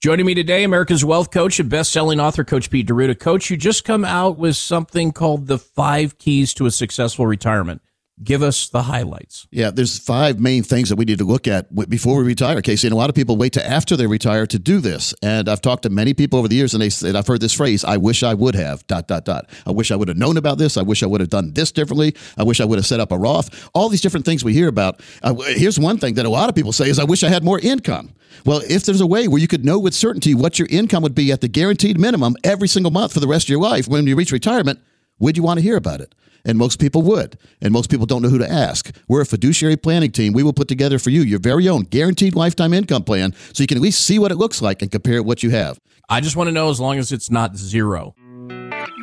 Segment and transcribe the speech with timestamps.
[0.00, 3.20] Joining me today, America's Wealth Coach and best-selling author, Coach Pete D'Arruda.
[3.20, 7.82] Coach, you just come out with something called the Five Keys to a Successful Retirement.
[8.22, 9.46] Give us the highlights.
[9.50, 12.86] Yeah, there's five main things that we need to look at before we retire, Casey.
[12.86, 15.14] And a lot of people wait to after they retire to do this.
[15.22, 17.54] And I've talked to many people over the years, and they said, I've heard this
[17.54, 19.48] phrase, I wish I would have, dot, dot, dot.
[19.64, 20.76] I wish I would have known about this.
[20.76, 22.14] I wish I would have done this differently.
[22.36, 23.70] I wish I would have set up a Roth.
[23.72, 25.00] All these different things we hear about.
[25.22, 27.42] Uh, here's one thing that a lot of people say is, I wish I had
[27.42, 28.12] more income.
[28.44, 31.14] Well, if there's a way where you could know with certainty what your income would
[31.14, 34.06] be at the guaranteed minimum every single month for the rest of your life when
[34.06, 34.78] you reach retirement,
[35.18, 36.14] would you want to hear about it?
[36.44, 37.38] And most people would.
[37.60, 38.94] And most people don't know who to ask.
[39.08, 40.32] We're a fiduciary planning team.
[40.32, 43.66] We will put together for you your very own guaranteed lifetime income plan so you
[43.66, 45.80] can at least see what it looks like and compare it what you have.
[46.08, 48.14] I just want to know as long as it's not zero.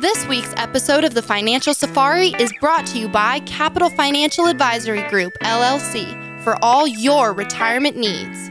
[0.00, 5.08] This week's episode of the Financial Safari is brought to you by Capital Financial Advisory
[5.08, 8.50] Group, LLC, for all your retirement needs.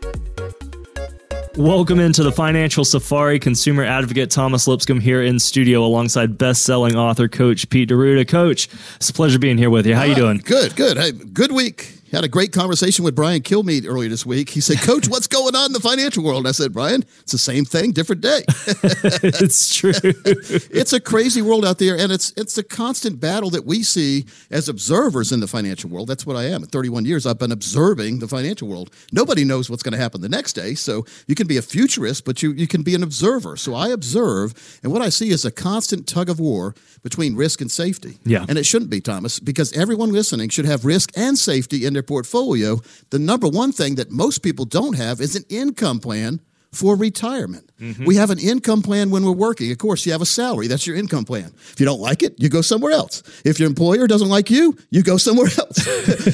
[1.61, 3.37] Welcome into the Financial Safari.
[3.37, 8.27] Consumer advocate Thomas Lipscomb here in studio alongside best-selling author Coach Pete D'Arruda.
[8.27, 9.93] Coach, it's a pleasure being here with you.
[9.93, 10.37] How uh, you doing?
[10.39, 10.97] Good, good.
[10.97, 14.49] Hey, good week had a great conversation with Brian Kilmeade earlier this week.
[14.49, 16.39] He said, Coach, what's going on in the financial world?
[16.39, 18.43] And I said, Brian, it's the same thing, different day.
[18.47, 19.93] it's true.
[20.03, 24.25] it's a crazy world out there, and it's it's a constant battle that we see
[24.49, 26.07] as observers in the financial world.
[26.07, 26.63] That's what I am.
[26.63, 28.91] At 31 years, I've been observing the financial world.
[29.11, 30.75] Nobody knows what's going to happen the next day.
[30.75, 33.57] So you can be a futurist, but you, you can be an observer.
[33.57, 37.61] So I observe, and what I see is a constant tug of war between risk
[37.61, 38.19] and safety.
[38.23, 38.45] Yeah.
[38.47, 42.00] And it shouldn't be, Thomas, because everyone listening should have risk and safety in their
[42.03, 42.81] portfolio.
[43.09, 46.41] The number one thing that most people don't have is an income plan
[46.71, 47.69] for retirement.
[47.79, 48.05] Mm-hmm.
[48.05, 49.71] We have an income plan when we're working.
[49.71, 50.67] Of course, you have a salary.
[50.67, 51.51] That's your income plan.
[51.71, 53.23] If you don't like it, you go somewhere else.
[53.43, 55.83] If your employer doesn't like you, you go somewhere else.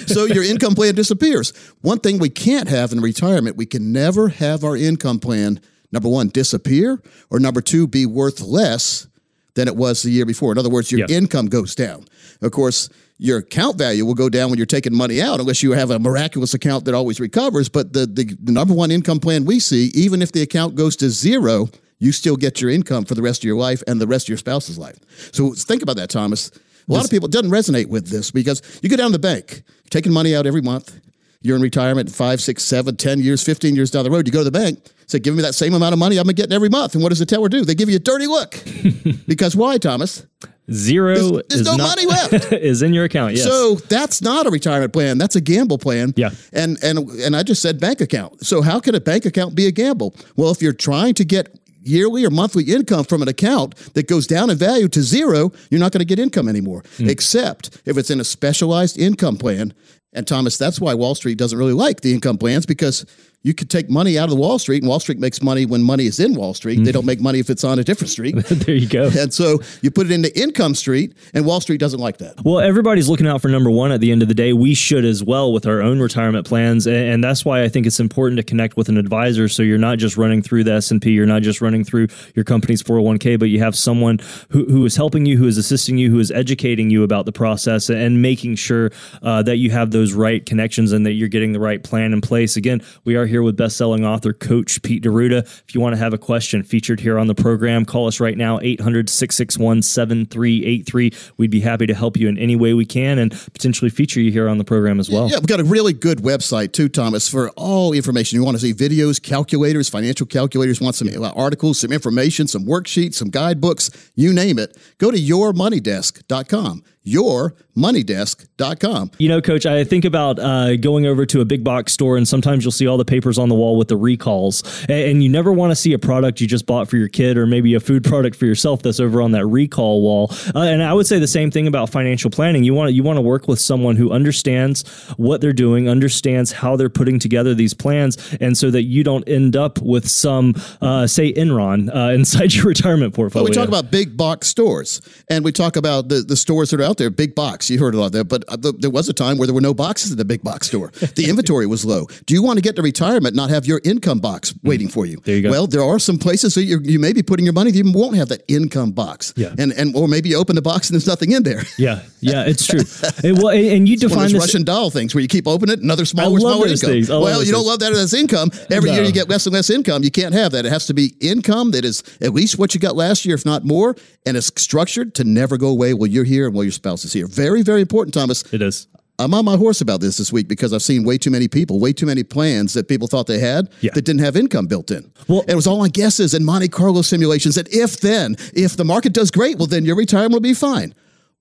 [0.14, 1.54] so your income plan disappears.
[1.82, 5.60] One thing we can't have in retirement, we can never have our income plan,
[5.92, 7.02] number one, disappear,
[7.32, 9.08] or number two, be worth less
[9.56, 10.52] than it was the year before.
[10.52, 11.10] In other words, your yep.
[11.10, 12.06] income goes down.
[12.42, 15.72] Of course, your account value will go down when you're taking money out unless you
[15.72, 17.68] have a miraculous account that always recovers.
[17.70, 20.96] But the, the, the number one income plan we see, even if the account goes
[20.98, 24.08] to zero, you still get your income for the rest of your life and the
[24.08, 24.98] rest of your spouse's life.
[25.34, 26.52] So think about that, Thomas.
[26.90, 29.64] A lot of people doesn't resonate with this because you go down to the bank,
[29.90, 31.02] taking money out every month.
[31.42, 34.26] You're in retirement five, six, seven, ten years, 15 years down the road.
[34.26, 36.54] You go to the bank, say, give me that same amount of money I'm getting
[36.54, 36.94] every month.
[36.94, 37.66] And what does the teller do?
[37.66, 38.62] They give you a dirty look.
[39.28, 40.26] because why, Thomas?
[40.70, 43.36] Zero there's, there's no not, money left is in your account.
[43.36, 43.46] Yes.
[43.46, 45.18] So that's not a retirement plan.
[45.18, 46.14] That's a gamble plan.
[46.18, 46.32] Yeah.
[46.52, 48.46] And and and I just said bank account.
[48.46, 50.14] So how can a bank account be a gamble?
[50.36, 54.28] Well, if you're trying to get yearly or monthly income from an account that goes
[54.28, 56.82] down in value to zero, you're not going to get income anymore.
[56.98, 57.10] Mm.
[57.10, 59.74] Except if it's in a specialized income plan.
[60.14, 63.06] And Thomas, that's why Wall Street doesn't really like the income plans because
[63.48, 65.82] you could take money out of the Wall Street, and Wall Street makes money when
[65.82, 66.76] money is in Wall Street.
[66.76, 66.84] Mm-hmm.
[66.84, 68.36] They don't make money if it's on a different street.
[68.36, 69.10] there you go.
[69.18, 72.44] And so you put it into income street, and Wall Street doesn't like that.
[72.44, 74.52] Well, everybody's looking out for number one at the end of the day.
[74.52, 78.02] We should as well with our own retirement plans, and that's why I think it's
[78.02, 79.48] important to connect with an advisor.
[79.48, 82.10] So you're not just running through the S and P, you're not just running through
[82.36, 84.20] your company's 401k, but you have someone
[84.50, 87.32] who, who is helping you, who is assisting you, who is educating you about the
[87.32, 88.92] process, and making sure
[89.22, 92.20] uh, that you have those right connections and that you're getting the right plan in
[92.20, 92.58] place.
[92.58, 95.46] Again, we are here here with best-selling author Coach Pete D'Arruda.
[95.68, 98.36] If you want to have a question featured here on the program, call us right
[98.36, 101.32] now 800-661-7383.
[101.38, 104.32] We'd be happy to help you in any way we can and potentially feature you
[104.32, 105.30] here on the program as well.
[105.30, 108.40] Yeah, we've got a really good website too, Thomas, for all information.
[108.40, 112.66] You want to see videos, calculators, financial calculators, want some uh, articles, some information, some
[112.66, 114.76] worksheets, some guidebooks, you name it.
[114.98, 119.12] Go to yourmoneydesk.com yourmoneydesk.com.
[119.18, 122.28] You know, coach, I think about uh, going over to a big box store and
[122.28, 124.64] sometimes you'll see all the papers on the wall with the recalls.
[124.90, 127.48] And you never want to see a product you just bought for your kid or
[127.48, 130.32] maybe a food product for yourself that's over on that recall wall.
[130.54, 132.64] Uh, and I would say the same thing about financial planning.
[132.64, 134.88] You want to, you want to work with someone who understands
[135.18, 139.28] what they're doing, understands how they're putting together these plans, and so that you don't
[139.28, 143.44] end up with some, uh, say, Enron uh, inside your retirement portfolio.
[143.44, 146.80] Well, we talk about big box stores and we talk about the, the stores that
[146.80, 147.70] are out out there, big box.
[147.70, 149.62] You heard a lot of that, but uh, there was a time where there were
[149.62, 150.92] no boxes in the big box store.
[151.16, 152.08] The inventory was low.
[152.26, 154.60] Do you want to get to retirement, not have your income box mm.
[154.64, 155.22] waiting for you?
[155.24, 155.52] There you go.
[155.52, 157.92] Well, there are some places that you you may be putting your money that you
[157.92, 159.34] won't have that income box.
[159.36, 159.54] Yeah.
[159.58, 161.64] And and or maybe you open the box and there's nothing in there.
[161.78, 162.02] Yeah.
[162.22, 162.46] Yeah.
[162.48, 162.82] It's true.
[163.24, 166.06] and, well, and you define this Russian doll things where you keep opening it, another
[166.06, 166.90] smaller, smaller income.
[166.90, 167.10] Things.
[167.10, 168.50] Well, you don't love that as income.
[168.72, 168.96] Every no.
[168.96, 170.04] year you get less and less income.
[170.04, 170.66] You can't have that.
[170.66, 173.46] It has to be income that is at least what you got last year, if
[173.46, 173.96] not more,
[174.26, 177.12] and it's structured to never go away while you're here and while your spouse is
[177.12, 177.28] here.
[177.28, 178.44] Very, very important, Thomas.
[178.54, 178.88] It is.
[179.20, 181.80] I'm on my horse about this this week because I've seen way too many people,
[181.80, 183.92] way too many plans that people thought they had yeah.
[183.94, 185.12] that didn't have income built in.
[185.28, 187.56] Well, and it was all on guesses and Monte Carlo simulations.
[187.56, 190.94] that if then, if the market does great, well, then your retirement will be fine.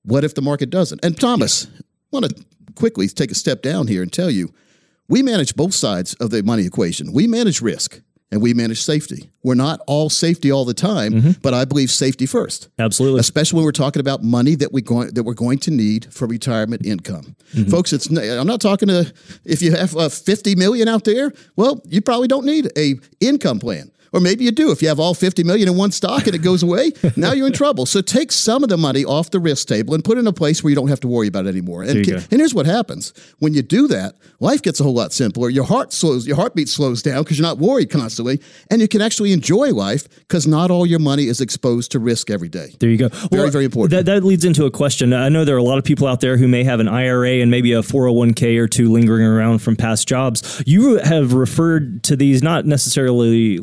[0.04, 1.04] What if the market doesn't?
[1.04, 1.80] And Thomas, yeah.
[1.80, 2.44] I want to
[2.74, 4.52] quickly take a step down here and tell you
[5.06, 7.12] we manage both sides of the money equation.
[7.12, 8.00] We manage risk
[8.36, 9.30] and we manage safety.
[9.42, 11.30] We're not all safety all the time, mm-hmm.
[11.40, 12.68] but I believe safety first.
[12.78, 16.12] Absolutely, especially when we're talking about money that we going that we're going to need
[16.12, 17.70] for retirement income, mm-hmm.
[17.70, 17.94] folks.
[17.94, 19.10] It's I'm not talking to
[19.46, 21.32] if you have uh, 50 million out there.
[21.56, 23.90] Well, you probably don't need a income plan.
[24.16, 24.70] Or maybe you do.
[24.70, 27.46] If you have all 50 million in one stock and it goes away, now you're
[27.48, 27.84] in trouble.
[27.84, 30.32] So take some of the money off the risk table and put it in a
[30.32, 31.82] place where you don't have to worry about it anymore.
[31.82, 31.92] And,
[32.30, 33.12] and here's what happens.
[33.40, 35.50] When you do that, life gets a whole lot simpler.
[35.50, 38.40] Your heart slows, your heartbeat slows down because you're not worried constantly.
[38.70, 42.30] And you can actually enjoy life because not all your money is exposed to risk
[42.30, 42.74] every day.
[42.80, 43.08] There you go.
[43.08, 43.90] Very, well, very important.
[43.90, 45.12] That, that leads into a question.
[45.12, 47.42] I know there are a lot of people out there who may have an IRA
[47.42, 50.62] and maybe a 401k or two lingering around from past jobs.
[50.66, 53.58] You have referred to these not necessarily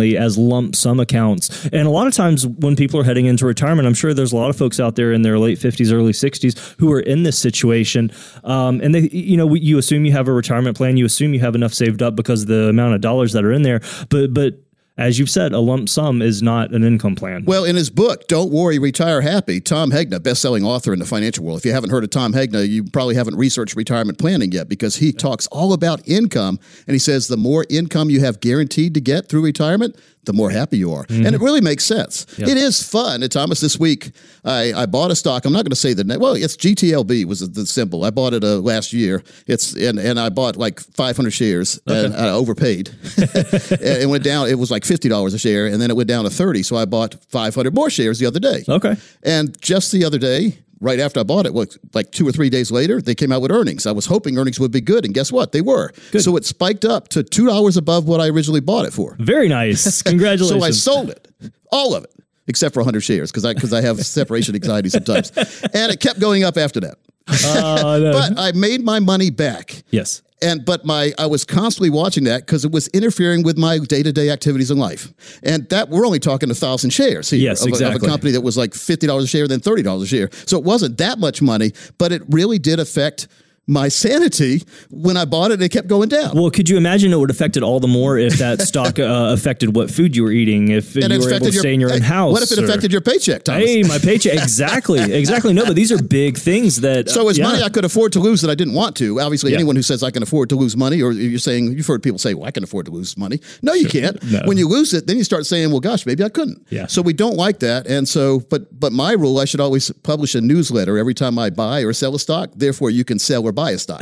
[0.00, 1.66] as lump sum accounts.
[1.66, 4.36] And a lot of times when people are heading into retirement, I'm sure there's a
[4.36, 7.38] lot of folks out there in their late 50s, early 60s who are in this
[7.38, 8.10] situation.
[8.44, 11.40] Um, and they, you know, you assume you have a retirement plan, you assume you
[11.40, 13.80] have enough saved up because of the amount of dollars that are in there.
[14.08, 14.54] But, but,
[14.96, 17.44] as you've said, a lump sum is not an income plan.
[17.44, 21.44] Well, in his book, Don't Worry, Retire Happy, Tom Hegna, best-selling author in the financial
[21.44, 21.58] world.
[21.58, 24.96] If you haven't heard of Tom Hegna, you probably haven't researched retirement planning yet because
[24.96, 29.00] he talks all about income and he says the more income you have guaranteed to
[29.00, 31.04] get through retirement, the more happy you are.
[31.04, 31.26] Mm-hmm.
[31.26, 32.26] And it really makes sense.
[32.38, 32.48] Yep.
[32.48, 33.22] It is fun.
[33.22, 34.12] And Thomas, this week,
[34.44, 35.44] I, I bought a stock.
[35.44, 36.20] I'm not going to say the name.
[36.20, 38.04] Well, it's GTLB was the symbol.
[38.04, 39.22] I bought it uh, last year.
[39.46, 42.06] It's and, and I bought like 500 shares okay.
[42.06, 42.90] and I overpaid.
[43.16, 44.48] it went down.
[44.48, 46.62] It was like $50 a share and then it went down to 30.
[46.62, 48.64] So I bought 500 more shares the other day.
[48.68, 48.96] Okay.
[49.22, 51.52] And just the other day, right after I bought it,
[51.94, 53.86] like two or three days later, they came out with earnings.
[53.86, 55.52] I was hoping earnings would be good, and guess what?
[55.52, 55.92] They were.
[56.12, 56.22] Good.
[56.22, 59.16] So it spiked up to two dollars above what I originally bought it for.
[59.18, 60.02] Very nice.
[60.02, 60.60] Congratulations.
[60.60, 61.28] so I sold it,
[61.72, 62.14] all of it,
[62.46, 65.30] except for 100 shares, because I because I have separation anxiety sometimes,
[65.74, 66.96] and it kept going up after that.
[67.26, 68.12] Uh, no.
[68.12, 69.82] but I made my money back.
[69.90, 73.78] Yes and but my I was constantly watching that because it was interfering with my
[73.78, 75.12] day to day activities in life,
[75.42, 77.96] and that we're only talking a thousand shares here yes, of, exactly.
[77.96, 80.28] of a company that was like fifty dollars a share, then thirty dollars a share.
[80.46, 83.26] So it wasn't that much money, but it really did affect
[83.66, 85.62] my sanity when I bought it.
[85.62, 86.32] It kept going down.
[86.34, 89.02] Well, could you imagine it would affect it all the more if that stock uh,
[89.32, 90.68] affected what food you were eating?
[90.68, 92.32] If and you were able to stay in your own house?
[92.32, 93.44] What if it or, affected your paycheck?
[93.44, 93.64] Thomas?
[93.64, 94.34] Hey, my paycheck.
[94.34, 95.52] Exactly, exactly.
[95.52, 97.08] No, but these are big things that.
[97.08, 97.46] So it's yeah.
[97.46, 99.20] money I could afford to lose that I didn't want to.
[99.20, 99.58] Obviously, yeah.
[99.58, 102.18] anyone who says I can afford to lose money, or you're saying you've heard people
[102.18, 104.02] say, "Well, I can afford to lose money." No, you sure.
[104.02, 104.22] can't.
[104.24, 104.40] No.
[104.44, 106.86] When you lose it, then you start saying, "Well, gosh, maybe I couldn't." Yeah.
[106.86, 110.34] So we don't like that, and so but but my rule, I should always publish
[110.34, 112.50] a newsletter every time I buy or sell a stock.
[112.54, 114.00] Therefore, you can sell or buy a stock.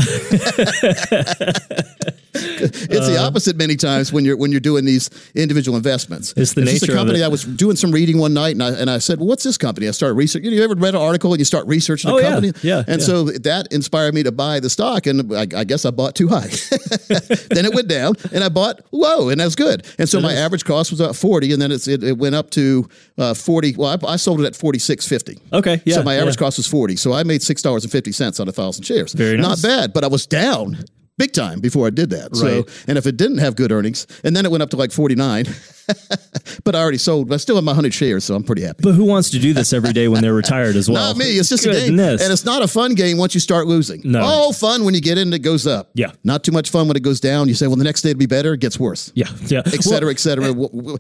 [2.35, 6.33] it's the opposite many times when you're when you're doing these individual investments.
[6.37, 7.27] It's the nature a company of it.
[7.27, 9.59] I was doing some reading one night, and I and I said, "Well, what's this
[9.59, 10.45] company?" I started researching.
[10.47, 12.53] You, know, you ever read an article and you start researching oh, a company?
[12.63, 13.07] Yeah, yeah And yeah.
[13.07, 16.29] so that inspired me to buy the stock, and I, I guess I bought too
[16.29, 16.49] high.
[17.51, 19.87] then it went down, and I bought low, and that's good.
[19.99, 20.39] And so it my is.
[20.39, 23.75] average cost was about forty, and then it, it went up to uh, forty.
[23.77, 25.39] Well, I, I, sold it at forty six fifty.
[25.53, 25.97] Okay, yeah.
[25.97, 26.47] So my average yeah.
[26.47, 26.97] cost was forty.
[26.97, 29.13] So I made six dollars and fifty cents on a thousand shares.
[29.13, 29.42] Very nice.
[29.43, 30.85] Not bad, but I was down
[31.19, 32.35] big time before I did that.
[32.35, 32.47] So,
[32.89, 35.45] and if it didn't have good earnings, and then it went up to like 49,
[36.65, 38.81] but I already sold, but I still have my 100 shares, so I'm pretty happy.
[38.83, 41.09] But who wants to do this every day when they're retired as well?
[41.09, 41.27] Not me.
[41.39, 41.99] It's just a game.
[41.99, 44.01] And it's not a fun game once you start losing.
[44.05, 44.21] No.
[44.21, 45.91] All fun when you get in and it goes up.
[45.95, 46.13] Yeah.
[46.25, 47.49] Not too much fun when it goes down.
[47.49, 48.55] You say, well, the next day it'll be better.
[48.55, 49.13] It gets worse.
[49.15, 49.63] yeah, yeah.
[49.67, 50.45] Et cetera, et cetera.
[50.47, 50.99] Eh, w-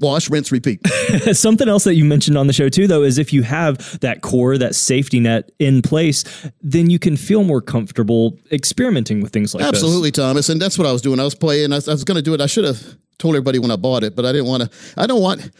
[0.00, 0.80] Wash, rinse, repeat.
[1.32, 4.22] Something else that you mentioned on the show too, though, is if you have that
[4.22, 6.24] core, that safety net in place,
[6.60, 9.68] then you can feel more comfortable experimenting with things like this.
[9.68, 10.48] Absolutely, Thomas.
[10.48, 11.20] And that's what I was doing.
[11.20, 11.72] I was playing.
[11.72, 12.40] I was, I was going to do it.
[12.40, 14.70] I should have told everybody when I bought it, but I didn't want to.
[14.96, 15.50] I don't want.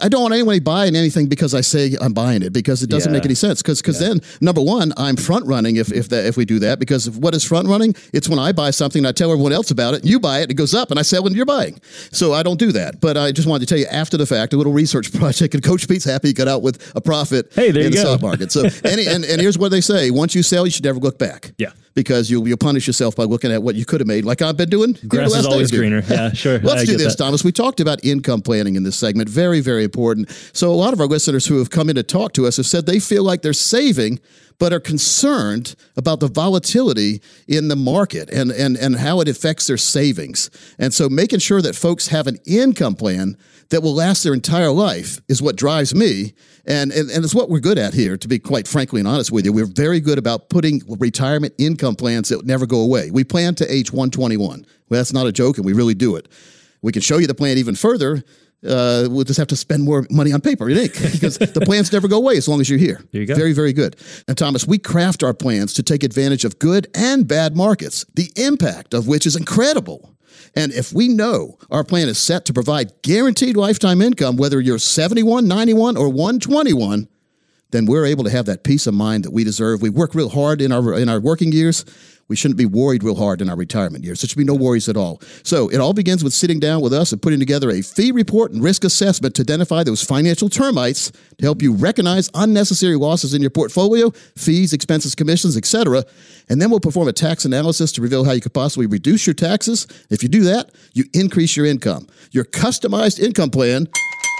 [0.00, 3.10] I don't want anybody buying anything because I say I'm buying it because it doesn't
[3.10, 3.18] Yeah.
[3.18, 3.62] make any sense.
[3.62, 6.78] Because because then number one, I'm front running if if that if we do that
[6.78, 7.96] because what is front running?
[8.12, 10.04] It's when I buy something and I tell everyone else about it.
[10.04, 11.80] You buy it, it goes up, and I sell when you're buying.
[12.12, 13.00] So I don't do that.
[13.00, 15.64] But I just wanted to tell you after the fact, a little research project, and
[15.64, 18.10] Coach Pete's happy he got out with a profit Hey, there in you the go.
[18.10, 18.52] stock market.
[18.52, 21.18] So any, and and here's what they say: once you sell, you should never look
[21.18, 21.52] back.
[21.58, 21.70] Yeah.
[21.98, 24.56] Because you'll, you'll punish yourself by looking at what you could have made, like I've
[24.56, 24.96] been doing.
[25.08, 26.04] Grass is always greener.
[26.08, 26.60] Yeah, sure.
[26.60, 27.24] Let's I do this, that.
[27.24, 27.42] Thomas.
[27.42, 29.28] We talked about income planning in this segment.
[29.28, 30.30] Very, very important.
[30.52, 32.66] So, a lot of our listeners who have come in to talk to us have
[32.66, 34.20] said they feel like they're saving,
[34.58, 39.66] but are concerned about the volatility in the market and, and, and how it affects
[39.66, 40.50] their savings.
[40.78, 43.36] And so, making sure that folks have an income plan
[43.70, 46.32] that will last their entire life is what drives me.
[46.66, 49.30] And, and, and it's what we're good at here, to be quite frankly and honest
[49.30, 49.52] with you.
[49.52, 53.10] We're very good about putting retirement income plans that never go away.
[53.10, 54.66] We plan to age 121.
[54.88, 56.28] Well, that's not a joke, and we really do it.
[56.82, 58.22] We can show you the plan even further.
[58.66, 61.92] Uh, we'll just have to spend more money on paper and ink because the plans
[61.92, 63.00] never go away as long as you're here.
[63.12, 63.34] There you go.
[63.36, 63.96] Very, very good.
[64.26, 68.32] And Thomas, we craft our plans to take advantage of good and bad markets, the
[68.36, 70.14] impact of which is incredible.
[70.54, 74.78] And if we know our plan is set to provide guaranteed lifetime income, whether you're
[74.78, 77.08] 71, 91, or 121,
[77.70, 79.82] then we're able to have that peace of mind that we deserve.
[79.82, 81.84] We work real hard in our in our working years.
[82.28, 84.20] We shouldn't be worried real hard in our retirement years.
[84.20, 85.20] There should be no worries at all.
[85.42, 88.52] So it all begins with sitting down with us and putting together a fee report
[88.52, 93.40] and risk assessment to identify those financial termites to help you recognize unnecessary losses in
[93.40, 96.04] your portfolio, fees, expenses, commissions, etc.
[96.50, 99.34] And then we'll perform a tax analysis to reveal how you could possibly reduce your
[99.34, 99.86] taxes.
[100.10, 102.08] If you do that, you increase your income.
[102.30, 103.86] Your customized income plan,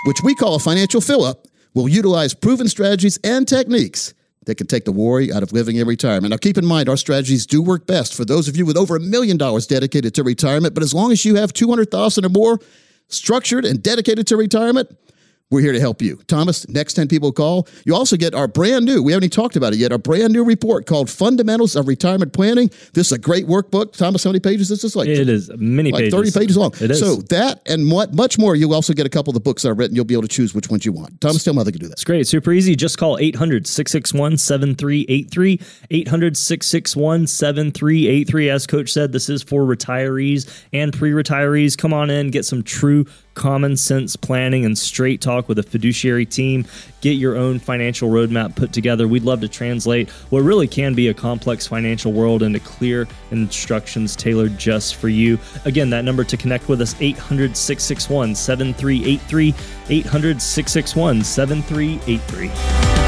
[0.04, 1.47] which we call a financial fill up,
[1.78, 4.12] will utilize proven strategies and techniques
[4.46, 6.30] that can take the worry out of living in retirement.
[6.30, 8.96] Now, keep in mind, our strategies do work best for those of you with over
[8.96, 10.74] a million dollars dedicated to retirement.
[10.74, 12.58] But as long as you have 200,000 or more
[13.08, 14.96] structured and dedicated to retirement,
[15.50, 16.16] we're here to help you.
[16.26, 17.66] Thomas, next 10 people call.
[17.86, 20.32] You also get our brand new, we haven't even talked about it yet, our brand
[20.32, 22.68] new report called Fundamentals of Retirement Planning.
[22.92, 23.92] This is a great workbook.
[23.96, 24.94] Thomas, how many pages is this?
[24.94, 26.14] Like It is many like pages.
[26.14, 26.72] 30 pages long.
[26.80, 27.00] It is.
[27.00, 29.78] So that and what much more, you'll also get a couple of the books I've
[29.78, 29.96] written.
[29.96, 31.20] You'll be able to choose which ones you want.
[31.20, 31.94] Thomas, tell me how they can do that.
[31.94, 32.26] It's great.
[32.26, 32.76] Super easy.
[32.76, 35.60] Just call 800 661 7383.
[35.90, 38.50] 800 661 7383.
[38.50, 41.76] As Coach said, this is for retirees and pre retirees.
[41.76, 43.06] Come on in, get some true
[43.38, 46.66] common sense planning and straight talk with a fiduciary team.
[47.00, 49.06] Get your own financial roadmap put together.
[49.06, 54.16] We'd love to translate what really can be a complex financial world into clear instructions
[54.16, 55.38] tailored just for you.
[55.64, 59.54] Again, that number to connect with us 800 661 7383.
[59.88, 63.07] 800 661 7383.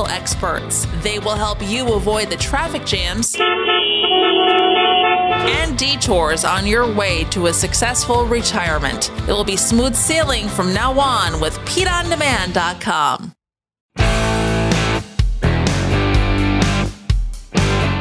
[0.00, 0.86] experts.
[1.02, 3.36] They will help you avoid the traffic jams
[5.44, 9.10] and detours on your way to a successful retirement.
[9.28, 13.34] It will be smooth sailing from now on with PeteOnDemand.com.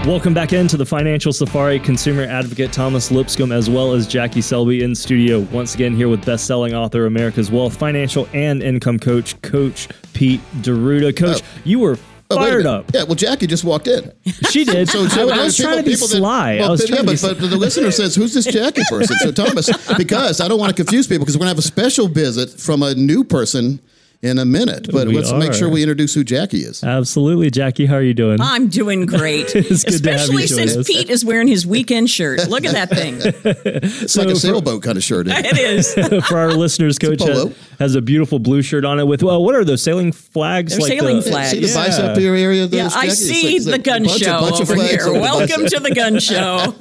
[0.06, 1.80] Welcome back into the Financial Safari.
[1.80, 5.42] Consumer advocate Thomas Lipscomb, as well as Jackie Selby in studio.
[5.52, 10.42] Once again, here with best selling author, America's Wealth, financial and income coach, Coach Pete
[10.64, 11.16] D'Arruda.
[11.16, 11.62] Coach, Oh.
[11.66, 12.00] you were
[12.32, 12.90] Oh, fired up.
[12.94, 14.12] Yeah, well, Jackie just walked in.
[14.50, 14.90] She did.
[14.90, 16.56] So, I, so I was people- trying to be that- sly.
[16.58, 18.84] well, I was but, trying yeah, to but, but the listener says, "Who's this Jackie
[18.90, 21.60] person?" So Thomas, because I don't want to confuse people, because we're going to have
[21.60, 23.80] a special visit from a new person
[24.22, 24.88] in a minute.
[24.92, 26.84] But We let's make sure we introduce who Jackie is.
[26.84, 27.86] Absolutely, Jackie.
[27.88, 28.40] How are you doing?
[28.40, 29.56] I'm doing great.
[29.72, 30.88] It's good to have you Especially since us.
[30.88, 32.48] Pete is wearing his weekend shirt.
[32.50, 33.16] Look at that thing.
[34.04, 35.28] It's like a sailboat kind of shirt.
[35.28, 35.52] isn't it?
[35.52, 36.28] It is.
[36.28, 37.48] For our listeners, Coach polo.
[37.48, 40.78] has, has a beautiful blue shirt on it with well, what are those sailing flags?
[40.78, 41.52] They're sailing the, flags.
[41.52, 41.74] See the Yeah.
[41.74, 42.64] bicep here area?
[42.66, 44.76] Of those, Yeah, I see like- the it's gun a bunch of- show bunch over
[44.76, 45.02] here.
[45.08, 46.74] over Welcome to the gun show.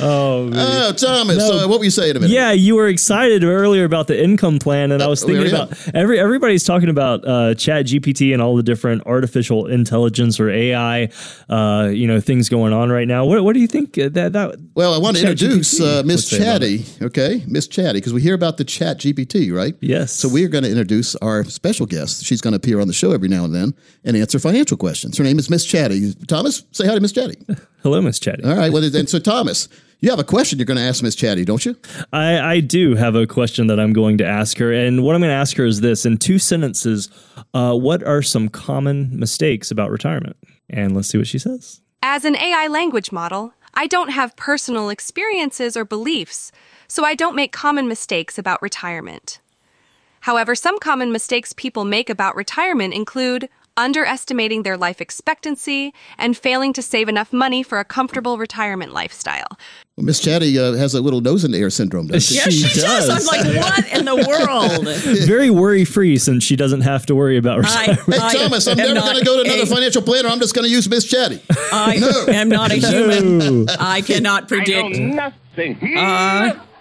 [0.00, 0.54] Oh, man.
[0.58, 1.64] Oh, Thomas, No.
[1.64, 2.30] uh, what were you saying a minute?
[2.30, 6.11] Yeah, you were excited earlier about the income plan, and I was thinking about every
[6.18, 11.08] everybody's talking about uh, Chat GPT and all the different artificial intelligence or AI,
[11.48, 13.24] uh, you know, things going on right now.
[13.24, 14.60] What, what do you think uh, that that?
[14.74, 17.44] Well, I want to introduce uh, Miss Chatty, okay?
[17.46, 19.74] Miss Chatty, because we hear about the Chat GPT, right?
[19.80, 20.12] Yes.
[20.12, 22.24] So we are going to introduce our special guest.
[22.24, 25.18] She's going to appear on the show every now and then and answer financial questions.
[25.18, 26.14] Her name is Miss Chatty.
[26.26, 27.36] Thomas, say hi to Miss Chatty.
[27.82, 28.44] Hello, Miss Chatty.
[28.44, 28.72] All right.
[28.72, 29.68] Well, then, so Thomas,
[30.02, 31.76] you have a question you're going to ask Miss Chatty, don't you?
[32.12, 35.20] I, I do have a question that I'm going to ask her, and what I'm
[35.22, 37.08] going to ask her is this: in two sentences,
[37.54, 40.36] uh, what are some common mistakes about retirement?
[40.68, 41.80] And let's see what she says.
[42.02, 46.50] As an AI language model, I don't have personal experiences or beliefs,
[46.88, 49.40] so I don't make common mistakes about retirement.
[50.22, 56.72] However, some common mistakes people make about retirement include underestimating their life expectancy and failing
[56.72, 59.46] to save enough money for a comfortable retirement lifestyle.
[59.96, 62.34] Well, Miss Chatty uh, has a little nose in the air syndrome, doesn't she?
[62.34, 63.08] Yes, she, does.
[63.08, 64.86] I'm like, what in the world?
[65.26, 68.20] Very worry free, since she doesn't have to worry about I, retirement.
[68.20, 70.28] Hey, I Thomas, I'm never not going to go to another a- financial planner.
[70.28, 71.42] I'm just going to use Miss Chatty.
[71.50, 73.68] I am not a human.
[73.68, 74.96] I cannot predict.
[74.96, 76.71] I know nothing.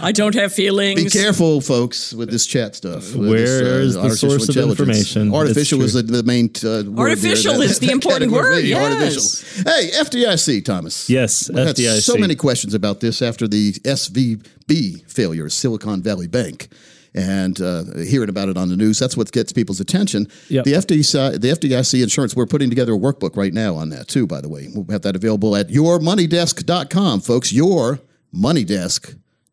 [0.00, 1.02] I don't have feelings.
[1.04, 3.14] Be careful, folks, with this chat stuff.
[3.14, 5.34] with this, uh, Where's the artificial source of information?
[5.34, 7.62] Artificial is the, the main uh, word Artificial there.
[7.64, 8.56] is the important category.
[8.56, 9.44] word, yes.
[9.62, 9.72] Artificial.
[9.72, 11.08] Hey, FDIC, Thomas.
[11.08, 12.00] Yes, We've had FDIC.
[12.02, 16.68] so many questions about this after the SVB failure, Silicon Valley Bank.
[17.14, 20.28] And uh, hearing about it on the news, that's what gets people's attention.
[20.48, 20.64] Yep.
[20.64, 24.26] The FDIC, the FDIC insurance, we're putting together a workbook right now on that too.
[24.26, 27.52] By the way, we'll have that available at yourmoneydesk.com, folks.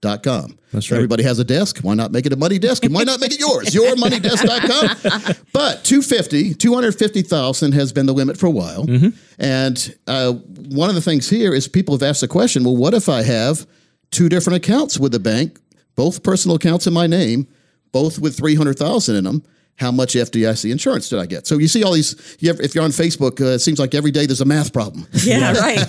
[0.02, 0.58] Yourmoneydesk.com.
[0.72, 0.98] That's right.
[0.98, 1.80] Everybody has a desk.
[1.80, 2.86] Why not make it a money desk?
[2.86, 3.68] And why not make it yours?
[3.74, 5.36] Yourmoneydesk.com.
[5.54, 8.86] but 250, 250,000 has been the limit for a while.
[8.86, 9.10] Mm-hmm.
[9.40, 12.94] And uh, one of the things here is people have asked the question, well, what
[12.94, 13.66] if I have
[14.12, 15.60] two different accounts with the bank,
[15.96, 17.48] both personal accounts in my name,
[17.92, 19.44] both with 300,000 in them?
[19.80, 21.48] How much FDIC insurance did I get?
[21.48, 22.38] So you see all these.
[22.40, 24.74] You ever, if you're on Facebook, uh, it seems like every day there's a math
[24.74, 25.08] problem.
[25.14, 25.80] Yeah, right.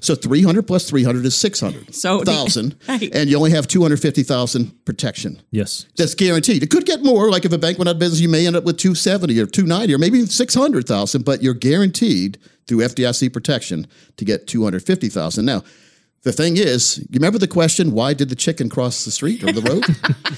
[0.00, 3.14] So 300 plus 300 is 600 So- thousand, Right.
[3.14, 5.42] and you only have 250,000 protection.
[5.50, 5.84] yes.
[5.96, 6.62] That's guaranteed.
[6.62, 7.30] It could get more.
[7.30, 9.46] Like if a bank went out of business, you may end up with 270 or
[9.46, 13.86] 290 or maybe 600,000, but you're guaranteed through FDIC protection
[14.16, 15.44] to get 250,000.
[15.44, 15.64] Now,
[16.22, 19.52] the thing is, you remember the question, why did the chicken cross the street or
[19.52, 19.84] the road?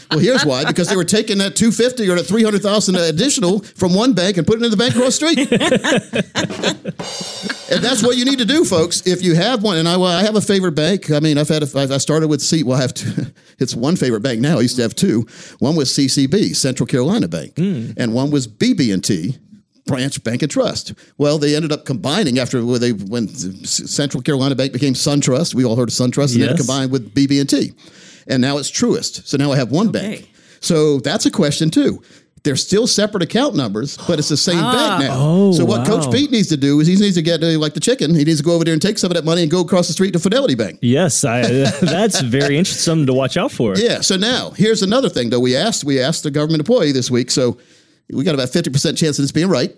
[0.11, 4.13] well, here's why, because they were taking that 250 or that 300,000 additional from one
[4.13, 5.51] bank and putting it in the bank across the street.
[7.73, 9.07] and that's what you need to do, folks.
[9.07, 11.11] If you have one, and I, well, I have a favorite bank.
[11.11, 12.63] I mean, I've had, a, I started with C.
[12.63, 13.27] Well, I have two.
[13.61, 14.57] It's one favorite bank now.
[14.57, 15.27] I used to have two.
[15.59, 17.91] One was CCB, Central Carolina Bank, hmm.
[17.99, 19.37] and one was BB&T.
[19.87, 20.95] Branch Bank and Trust.
[21.19, 25.55] Well, they ended up combining after when they when Central Carolina Bank became SunTrust.
[25.55, 27.73] We all heard of SunTrust, and then it combined with BB&T,
[28.29, 29.27] and now it's Truist.
[29.27, 30.31] So now I have one bank.
[30.61, 32.03] So that's a question too.
[32.43, 35.15] They're still separate account numbers, but it's the same bank now.
[35.19, 36.01] Oh, so what wow.
[36.01, 38.15] Coach Pete needs to do is he needs to get uh, like the chicken.
[38.15, 39.89] He needs to go over there and take some of that money and go across
[39.89, 40.79] the street to Fidelity Bank.
[40.81, 41.43] Yes, I,
[41.83, 42.83] that's very interesting.
[42.83, 43.77] Something to watch out for.
[43.77, 44.01] Yeah.
[44.01, 45.41] So now here's another thing though.
[45.41, 47.59] We asked we asked the government employee this week, so
[48.13, 49.71] we got about fifty percent chance of this being right.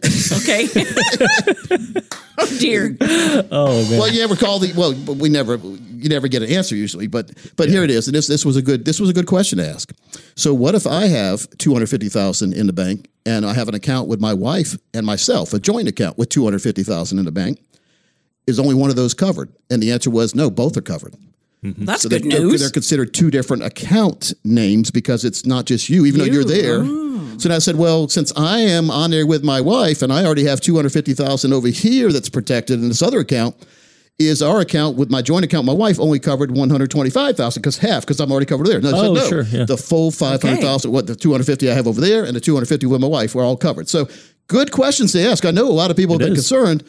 [0.43, 0.69] Okay.
[2.39, 2.97] oh dear.
[3.01, 3.99] Oh man.
[3.99, 7.31] well, you never call the well, we never you never get an answer usually, but
[7.57, 9.59] but here it is, and this this was a good this was a good question
[9.59, 9.93] to ask.
[10.35, 13.69] So what if I have two hundred fifty thousand in the bank and I have
[13.69, 17.19] an account with my wife and myself, a joint account with two hundred fifty thousand
[17.19, 17.61] in the bank?
[18.47, 19.53] Is only one of those covered?
[19.71, 21.15] And the answer was no, both are covered.
[21.63, 21.85] Mm-hmm.
[21.85, 22.61] That's So good they, they're- news.
[22.61, 26.81] They're considered two different account names because it's not just you, even though you're there.
[26.83, 27.12] Oh.
[27.43, 30.45] So I said, well, since I am on there with my wife and I already
[30.45, 33.57] have two hundred fifty thousand over here that's protected in this other account,
[34.19, 37.37] is our account with my joint account, my wife only covered one hundred twenty five
[37.37, 38.81] thousand because half because I'm already covered there.
[38.81, 39.65] No, I said, Oh, no, sure, yeah.
[39.65, 42.37] the full five hundred thousand, what the two hundred fifty I have over there, and
[42.37, 43.89] the two hundred fifty with my wife, we're all covered.
[43.89, 44.09] So
[44.47, 45.45] good questions to ask.
[45.45, 46.49] I know a lot of people have been is.
[46.49, 46.85] concerned.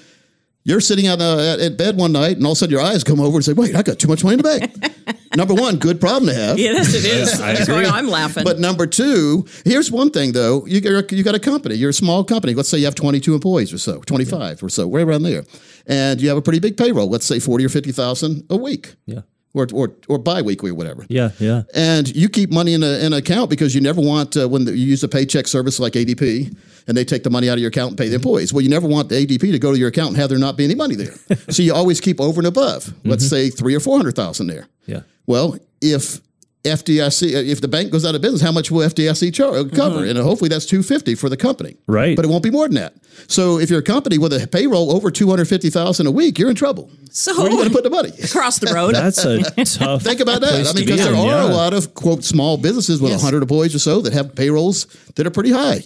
[0.65, 2.81] You're sitting out uh, at, at bed one night, and all of a sudden your
[2.81, 5.53] eyes come over and say, "Wait, I got too much money in the bank." number
[5.53, 6.57] one, good problem to have.
[6.59, 7.37] yes, it is.
[7.39, 8.43] That's why I'm laughing.
[8.43, 11.75] But number two, here's one thing though: you got you got a company.
[11.75, 12.53] You're a small company.
[12.53, 15.43] Let's say you have 22 employees or so, 25 or so, right around there,
[15.87, 17.09] and you have a pretty big payroll.
[17.09, 18.95] Let's say 40 or 50 thousand a week.
[19.05, 19.21] yeah.
[19.53, 21.05] Or or or biweekly or whatever.
[21.09, 21.63] Yeah, yeah.
[21.73, 24.65] And you keep money in, a, in an account because you never want uh, when
[24.65, 26.55] the, you use a paycheck service like ADP
[26.87, 28.53] and they take the money out of your account and pay the employees.
[28.53, 30.57] Well, you never want the ADP to go to your account and have there not
[30.57, 31.13] be any money there.
[31.49, 32.93] so you always keep over and above.
[33.05, 34.67] Let's say three or four hundred thousand there.
[34.85, 35.01] Yeah.
[35.25, 36.19] Well, if
[36.63, 39.63] FDIC, uh, if the bank goes out of business, how much will FDIC char- uh,
[39.65, 40.05] cover?
[40.05, 41.75] And hopefully that's 250 for the company.
[41.87, 42.15] Right.
[42.15, 42.93] But it won't be more than that.
[43.27, 46.89] So if you're a company with a payroll over 250,000 a week, you're in trouble.
[47.11, 48.09] So Where are you going to put the money?
[48.23, 48.95] across the road.
[48.95, 50.03] That's a tough.
[50.03, 50.51] Think about that.
[50.51, 53.01] place I to mean, be because there in, are a lot of quote small businesses
[53.01, 53.23] with a Yes.
[53.23, 55.81] 100 employees or so that have payrolls that are pretty high,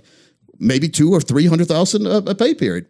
[0.60, 2.86] maybe two or 300,000 a, a pay period.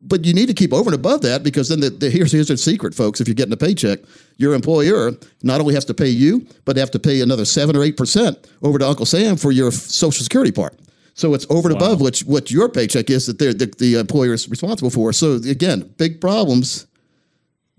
[0.00, 2.48] But you need to keep over and above that because then the, the, here's here's
[2.48, 3.20] the secret, folks.
[3.20, 3.98] If you're getting a paycheck,
[4.36, 7.76] your employer not only has to pay you, but they have to pay another seven
[7.76, 10.78] or eight percent over to Uncle Sam for your Social Security part.
[11.14, 14.34] So it's over and above what what your paycheck is that they're, the the employer
[14.34, 15.12] is responsible for.
[15.12, 16.86] So again, big problems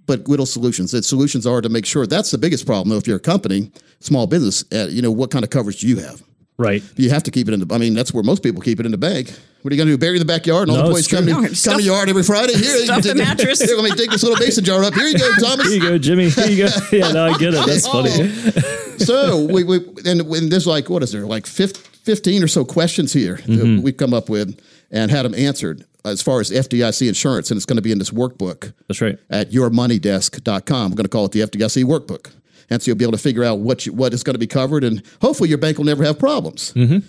[0.09, 0.89] but little solutions.
[0.89, 2.89] The solutions are to make sure that's the biggest problem.
[2.89, 5.87] Though, if you're a company, small business, uh, you know what kind of coverage do
[5.87, 6.23] you have?
[6.59, 6.83] Right.
[6.97, 7.73] You have to keep it in the.
[7.73, 9.31] I mean, that's where most people keep it in the bank.
[9.61, 9.97] What are you going to do?
[9.97, 11.45] Bury it in the backyard and all No, the boys it's come to, true.
[11.45, 12.53] come Stuff- to your yard every Friday.
[12.53, 13.61] Here, you stuff can the take- mattress.
[13.65, 14.93] Here, let me take this little mason jar up.
[14.93, 15.65] Here you go, Thomas.
[15.67, 16.29] Here you go, Jimmy.
[16.29, 16.69] Here you go.
[16.91, 17.65] Yeah, no, I get it.
[17.65, 18.29] That's funny.
[18.99, 22.63] so we, we and when there's like what is there like fif- 15 or so
[22.65, 23.75] questions here Mm-hmm.
[23.77, 24.59] that we've come up with
[24.91, 27.99] and had them answered as far as FDIC insurance and it's going to be in
[27.99, 29.17] this workbook That's right.
[29.29, 30.91] at yourmoneydesk.com.
[30.91, 32.31] We're going to call it the FDIC workbook.
[32.69, 34.47] And so you'll be able to figure out what you, what is going to be
[34.47, 36.73] covered and hopefully your bank will never have problems.
[36.73, 36.99] Mm-hmm.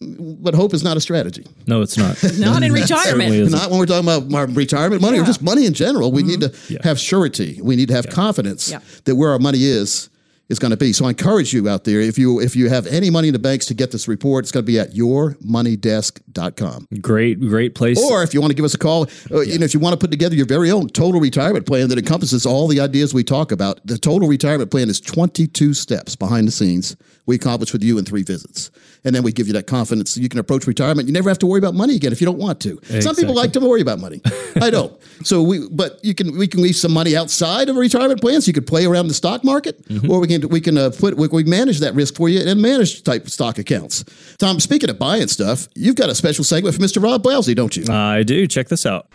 [0.00, 1.44] But hope is not a strategy.
[1.66, 2.16] No, it's not.
[2.38, 3.34] Not in retirement.
[3.34, 3.70] isn't.
[3.70, 6.12] When we're talking about our retirement money or just money in general.
[6.12, 6.78] We need to Yeah.
[6.84, 7.58] have surety.
[7.60, 8.78] We need to have confidence Yeah.
[9.04, 10.08] that where our money is
[10.48, 10.92] is going to be.
[10.92, 13.38] So I encourage you out there if you if you have any money in the
[13.38, 16.88] banks to get this report, it's going to be at yourmoneydesk.com.
[17.00, 18.02] Great, great place.
[18.10, 19.92] Or if you want to give us a call, uh, you know, if you want
[19.92, 23.24] to put together your very own total retirement plan that encompasses all the ideas we
[23.24, 26.96] talk about, the total retirement plan is 22 steps behind the scenes
[27.28, 28.70] we accomplish with you in three visits.
[29.04, 31.06] And then we give you that confidence so you can approach retirement.
[31.06, 32.80] You never have to worry about money again if you don't want to.
[33.00, 34.20] Some people like to worry about money.
[34.60, 34.98] I don't.
[35.22, 38.40] So we, but you can, we can leave some money outside of a retirement plan
[38.40, 41.16] so you could play around the stock market, or we can, we can uh, put,
[41.16, 44.04] we, we manage that risk for you and manage type stock accounts.
[44.38, 47.02] Tom, speaking of buying stuff, you've got a special segment for Mr.
[47.02, 47.84] Rob Blasi, don't you?
[47.92, 48.46] I do.
[48.46, 49.06] Check this out.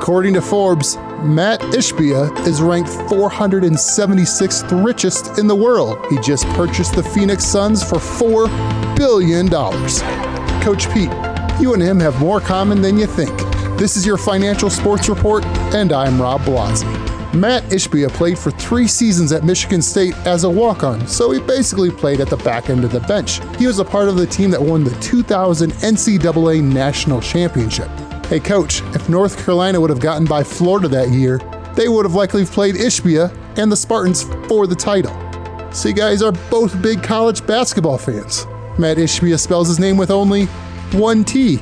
[0.00, 5.98] According to Forbes, Matt Ishbia is ranked 476th richest in the world.
[6.08, 9.50] He just purchased the Phoenix Suns for $4 billion.
[9.50, 11.12] Coach Pete,
[11.60, 13.38] you and him have more common than you think.
[13.78, 16.88] This is your financial sports report, and I'm Rob Blasi.
[17.34, 21.40] Matt Ishbia played for three seasons at Michigan State as a walk on, so he
[21.40, 23.42] basically played at the back end of the bench.
[23.58, 27.90] He was a part of the team that won the 2000 NCAA National Championship.
[28.30, 31.38] Hey, coach, if North Carolina would have gotten by Florida that year,
[31.74, 35.12] they would have likely played Ishbia and the Spartans for the title.
[35.72, 38.46] So, you guys are both big college basketball fans.
[38.78, 40.44] Matt Ishbia spells his name with only
[40.92, 41.58] one T.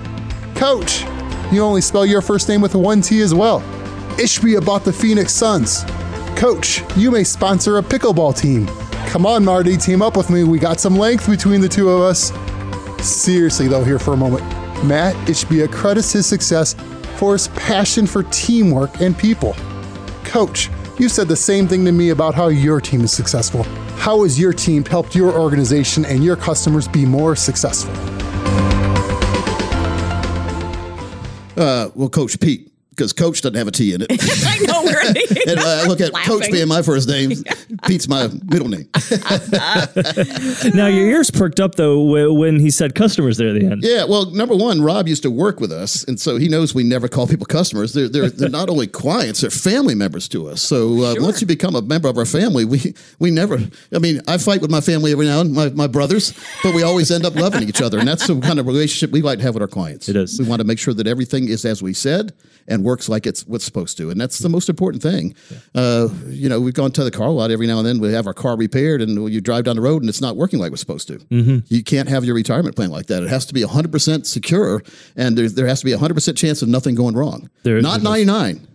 [0.57, 1.05] Coach,
[1.51, 3.61] you only spell your first name with one T as well.
[4.19, 5.85] Ishbia bought the Phoenix Suns.
[6.37, 8.67] Coach, you may sponsor a pickleball team.
[9.09, 10.45] Come on, Marty, team up with me.
[10.45, 12.31] We got some length between the two of us.
[13.03, 14.58] Seriously, though, here for a moment.
[14.85, 16.75] Matt Ishbia credits his success
[17.17, 19.55] for his passion for teamwork and people.
[20.25, 23.65] Coach, you said the same thing to me about how your team is successful.
[23.99, 27.93] How has your team helped your organization and your customers be more successful?
[31.57, 32.68] Uh, well, Coach Pete,
[32.99, 34.09] because Coach doesn't have a T in it.
[34.45, 35.47] I know, right?
[35.49, 37.31] and uh, I look at Coach being my first name,
[37.87, 38.89] Pete's my middle name.
[40.75, 43.83] Now your ears perked up though when he said customers there at the end.
[43.85, 46.83] Yeah, well, number one, Rob used to work with us, and so he knows we
[46.83, 47.95] never call people customers.
[47.95, 50.61] They're they're, they're not only clients; they're family members to us.
[50.61, 53.59] So uh, once you become a member of our family, we we never.
[53.95, 56.35] I mean, I fight with my family every now and my my brothers,
[56.65, 59.23] but we always end up loving each other, and that's the kind of relationship we
[59.23, 60.09] like to have with our clients.
[60.09, 60.41] It is.
[60.41, 62.33] We want to make sure that everything is as we said
[62.69, 65.35] and works like it's what's supposed to, and that's the most important thing.
[65.75, 67.99] Uh, you know, we've gone to the car lot every now and then.
[68.01, 70.59] We have our car repaired, and you drive down the road, and it's not working
[70.59, 71.19] like it's supposed to.
[71.19, 71.59] Mm-hmm.
[71.69, 73.23] You can't have your retirement plan like that.
[73.23, 74.83] It has to be 100% secure,
[75.17, 77.51] and there, there has to be a 100% chance of nothing going wrong.
[77.63, 78.67] There- not 99.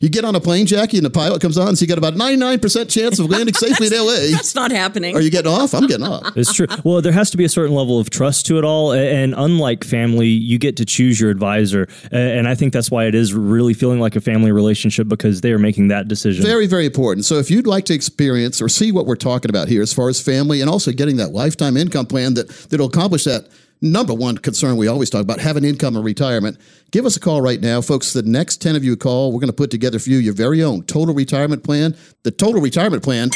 [0.00, 2.14] You get on a plane, Jackie, and the pilot comes on, so you got about
[2.14, 4.30] 99% chance of landing safely in LA.
[4.30, 5.14] That's not happening.
[5.14, 5.74] Are you getting off?
[5.74, 6.34] I'm getting off.
[6.38, 6.66] It's true.
[6.84, 9.84] Well, there has to be a certain level of trust to it all, and unlike
[9.84, 13.74] family, you get to choose your advisor, and I think that's why it is really
[13.74, 16.42] feeling like a family relationship because they are making that decision.
[16.46, 17.26] Very, very important.
[17.26, 20.08] So if you'd like to experience or see what we're talking about here as far
[20.08, 23.48] as family and also getting that lifetime income plan that that'll accomplish that
[23.82, 26.58] number one concern we always talk about having income in retirement.
[26.90, 28.12] Give us a call right now, folks.
[28.12, 30.62] The next 10 of you call, we're going to put together for you your very
[30.62, 31.96] own total retirement plan.
[32.22, 33.30] The total retirement plan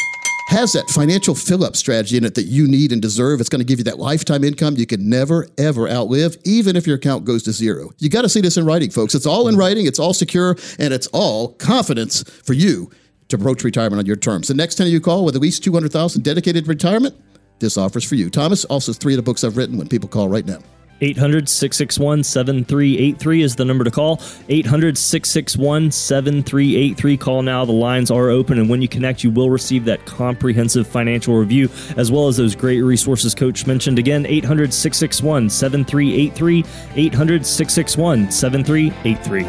[0.48, 3.40] has that financial fill up strategy in it that you need and deserve.
[3.40, 6.86] It's going to give you that lifetime income you can never, ever outlive, even if
[6.86, 7.90] your account goes to zero.
[7.98, 9.14] You got to see this in writing, folks.
[9.14, 12.90] It's all in writing, it's all secure, and it's all confidence for you
[13.28, 14.48] to approach retirement on your terms.
[14.48, 17.16] The next 10 of you call with at least 200000 dedicated retirement,
[17.64, 18.30] this offers for you.
[18.30, 20.58] Thomas, also three of the books I've written when people call right now.
[21.00, 24.20] 800 661 7383 is the number to call.
[24.48, 27.16] 800 661 7383.
[27.16, 27.64] Call now.
[27.64, 28.58] The lines are open.
[28.58, 32.54] And when you connect, you will receive that comprehensive financial review as well as those
[32.54, 33.98] great resources Coach mentioned.
[33.98, 36.64] Again, 800 661 7383.
[36.94, 39.44] 800 661 7383.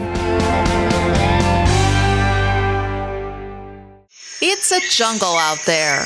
[4.42, 6.06] It's a jungle out there.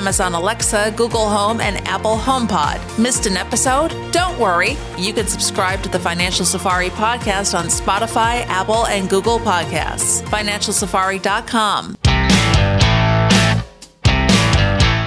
[0.00, 2.80] Amazon Alexa, Google Home, and Apple HomePod.
[2.98, 3.90] Missed an episode?
[4.12, 4.78] Don't worry.
[4.96, 10.22] You can subscribe to the Financial Safari podcast on Spotify, Apple, and Google Podcasts.
[10.22, 12.09] FinancialSafari.com.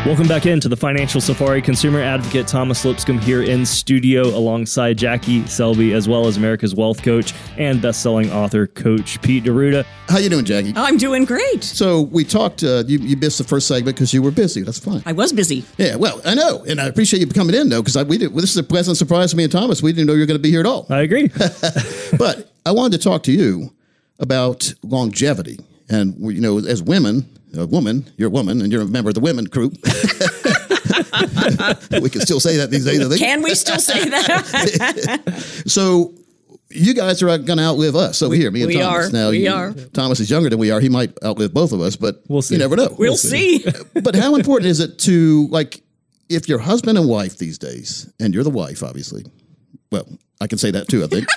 [0.06, 1.62] Welcome back into the Financial Safari.
[1.62, 7.02] Consumer advocate Thomas Lipscomb here in studio alongside Jackie Selby, as well as America's Wealth
[7.02, 9.86] Coach and best-selling author Coach Pete D'Arruda.
[10.10, 10.74] How you doing, Jackie?
[10.76, 11.63] I'm doing great.
[11.63, 12.66] So we talked.
[12.66, 14.62] Uh, you, you missed the first segment because you were busy.
[14.63, 15.02] That's fine.
[15.06, 15.63] I was busy.
[15.78, 18.34] Yeah, well, I know, and I appreciate you coming in though, because we did.
[18.34, 19.82] Well, this is a pleasant surprise to me and Thomas.
[19.82, 20.86] We didn't know you were going to be here at all.
[20.89, 21.30] I agree.
[22.18, 23.74] but I wanted to talk to you
[24.20, 28.86] about longevity, and you know, as women, a woman, you're a woman, and you're a
[28.86, 29.74] member of the women group.
[32.02, 33.00] we can still say that these days.
[33.06, 33.20] I think.
[33.20, 35.63] Can we still say that?
[35.68, 36.13] So
[36.70, 39.10] you guys are going to outlive us over here, me and we Thomas.
[39.10, 39.12] are.
[39.12, 39.74] Now, We you- are.
[39.94, 40.80] Thomas is younger than we are.
[40.80, 42.56] He might outlive both of us, but We'll see.
[42.56, 42.94] You never know.
[42.98, 43.63] we'll see.
[44.02, 45.82] but how important is it to like
[46.30, 49.24] if you're husband and wife these days, and you're the wife, obviously.
[49.92, 50.08] Well,
[50.42, 51.04] I can say that too.
[51.04, 51.28] I think.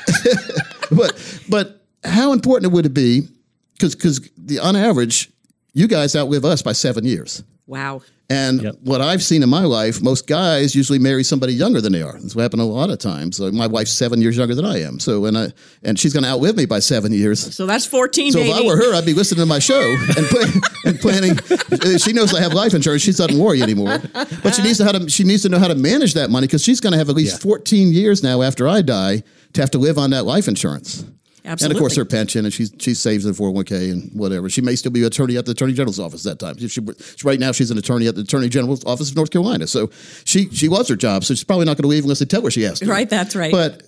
[0.91, 3.29] but but how important would it be?
[3.75, 5.31] Because because the on average,
[5.77, 7.43] you guys outlive us by seven years.
[7.67, 8.01] Wow.
[8.31, 12.03] And what I've seen in my life, most guys usually marry somebody younger than they
[12.03, 12.12] are.
[12.19, 13.39] That's what happened a lot of times.
[13.39, 14.99] Like my wife's seven years younger than I am.
[14.99, 15.53] So and I
[15.85, 17.55] and she's going to outlive me by seven years.
[17.55, 18.51] So that's 14, So baby.
[18.51, 20.45] if I were her, I'd be listening to my show and, play,
[20.87, 21.39] and planning.
[21.39, 23.03] uh, She knows I have life insurance.
[23.03, 23.99] She doesn't worry anymore.
[24.43, 26.47] But she needs to how to she needs to know how to manage that money
[26.49, 29.71] because she's going to have at least 14 years now after I die to have
[29.73, 31.05] to live on that life insurance.
[31.47, 34.51] And of course, her pension, and she she saves in 401k and whatever.
[34.51, 36.59] She may still be an attorney at the Attorney General's office that time.
[36.59, 36.81] She,
[37.25, 39.67] right now, she's an attorney at the Attorney General's office of North Carolina.
[39.67, 39.91] So
[40.25, 41.25] she she loves her job.
[41.25, 42.87] So she's probably not going to leave unless they tell her she has to.
[42.87, 43.53] Right, that's right.
[43.53, 43.83] But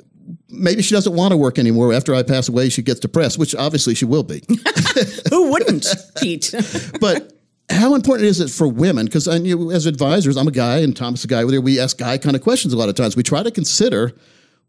[0.48, 1.92] maybe she doesn't want to work anymore.
[1.92, 4.42] After I pass away, she gets depressed, which obviously she will be.
[5.30, 6.54] Who wouldn't, Pete?
[7.00, 7.32] but
[7.70, 9.06] how important is it for women?
[9.06, 11.44] Because you, as advisors, I'm a guy and Thomas is a guy.
[11.44, 13.16] Where we ask guy kind of questions a lot of times.
[13.16, 14.12] We try to consider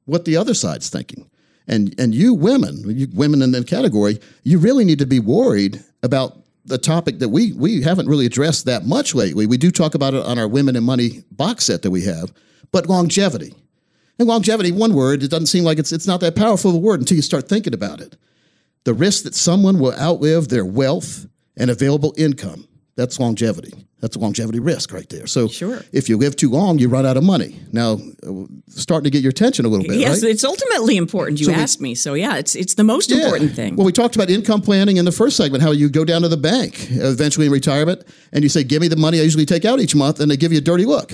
[0.06, 1.30] what the other side's thinking.
[1.70, 5.82] And and you women, you women in that category, you really need to be worried
[6.02, 9.46] about the topic that we we haven't really addressed that much lately.
[9.46, 12.34] We do talk about it on our Women and Money box set that we have,
[12.72, 13.54] but longevity.
[14.18, 17.00] And longevity, one word, it doesn't seem like it's it's not that powerful a word
[17.02, 18.18] until you start thinking about it.
[18.84, 22.68] The risk that someone will outlive their wealth and available income.
[23.00, 23.74] That's longevity.
[24.02, 25.26] That's a longevity risk right there.
[25.26, 25.82] So Sure.
[25.94, 27.56] if you live too long, you run out of money.
[27.72, 28.00] Now,
[28.68, 30.32] starting to get your attention a little bit, yes, right?
[30.32, 31.40] it's ultimately important.
[31.40, 31.96] You So we- asked me.
[31.96, 33.24] So, yeah, it's it's the most Yeah.
[33.24, 33.76] important thing.
[33.78, 36.28] Well, we talked about income planning in the first segment, how you go down to
[36.30, 39.64] the bank eventually in retirement and you say, Give me the money I usually take
[39.66, 41.12] out each month, and they give you a dirty look.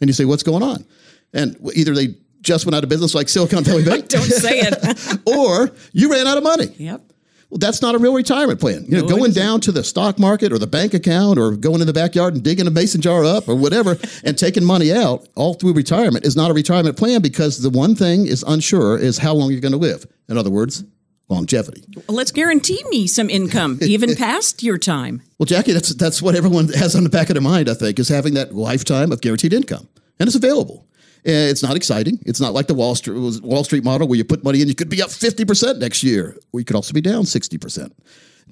[0.00, 0.84] And you say, What's going on?
[1.32, 5.18] And either they just went out of business like Silicon Valley Bank, Don't say it.
[5.26, 6.74] or you ran out of money.
[6.78, 7.02] yep.
[7.52, 8.86] Well, that's not a real retirement plan.
[8.88, 11.82] You know, No, going down to the stock market or the bank account or going
[11.82, 15.28] in the backyard and digging a mason jar up or whatever and taking money out
[15.34, 19.18] all through retirement is not a retirement plan because the one thing is unsure is
[19.18, 20.06] how long you're going to live.
[20.30, 20.82] In other words,
[21.28, 21.84] longevity.
[22.08, 25.20] Well, let's guarantee me some income, even past your time.
[25.38, 27.68] Well, Jackie, that's that's what everyone has on the back of their mind.
[27.68, 29.88] I think is having that lifetime of guaranteed income,
[30.18, 30.86] and it's available.
[31.24, 32.18] Uh, It's not exciting.
[32.26, 34.74] It's not like the Wall Street Wall Street model where you put money in, you
[34.74, 37.94] could be up fifty percent next year, or you could also be down sixty percent.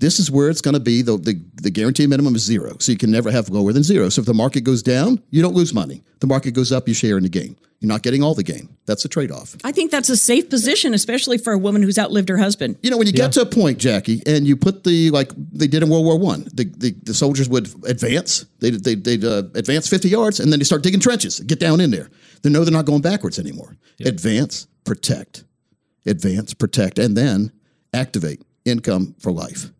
[0.00, 1.02] This is where it's going to be.
[1.02, 2.76] The, the, the guaranteed minimum is zero.
[2.78, 4.08] So you can never have lower than zero.
[4.08, 6.02] So if the market goes down, you don't lose money.
[6.20, 7.56] The market goes up, you share in the gain.
[7.80, 8.68] You're not getting all the gain.
[8.84, 9.56] That's a trade off.
[9.64, 12.76] I think that's a safe position, especially for a woman who's outlived her husband.
[12.82, 15.66] You know, when you get to a point, Jackie, and you put the like they
[15.66, 18.44] did in World War One, the, the the soldiers would advance.
[18.58, 21.80] They they they'd uh, advance fifty yards, and then they start digging trenches, get down
[21.80, 22.10] in there.
[22.42, 23.78] They know they're not going backwards anymore.
[24.04, 25.44] Advance, protect,
[26.04, 27.50] advance, protect, and then
[27.94, 29.70] activate income for life.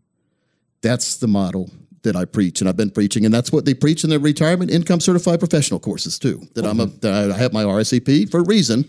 [0.82, 1.70] That's the model
[2.02, 4.70] that I preach, and I've been preaching, and that's what they preach in their retirement
[4.70, 6.42] income certified professional courses too.
[6.54, 6.98] That I'm a mm-hmm.
[7.00, 8.88] that I have my RICP for a reason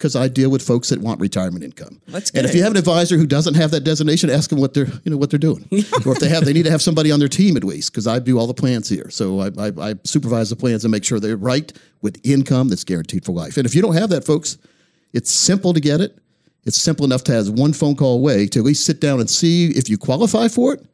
[0.00, 2.00] because I deal with folks that want retirement income.
[2.08, 2.38] That's good.
[2.38, 4.88] And if you have an advisor who doesn't have that designation, ask them what they're
[5.04, 5.66] you know what they're doing,
[6.06, 8.06] or if they have, they need to have somebody on their team at least because
[8.06, 9.10] I do all the plans here.
[9.10, 12.84] So I, I, I supervise the plans and make sure they're right with income that's
[12.84, 13.56] guaranteed for life.
[13.56, 14.58] And if you don't have that, folks,
[15.12, 16.18] it's simple to get it.
[16.64, 19.30] It's simple enough to have one phone call away to at least sit down and
[19.30, 20.84] see if you qualify for it,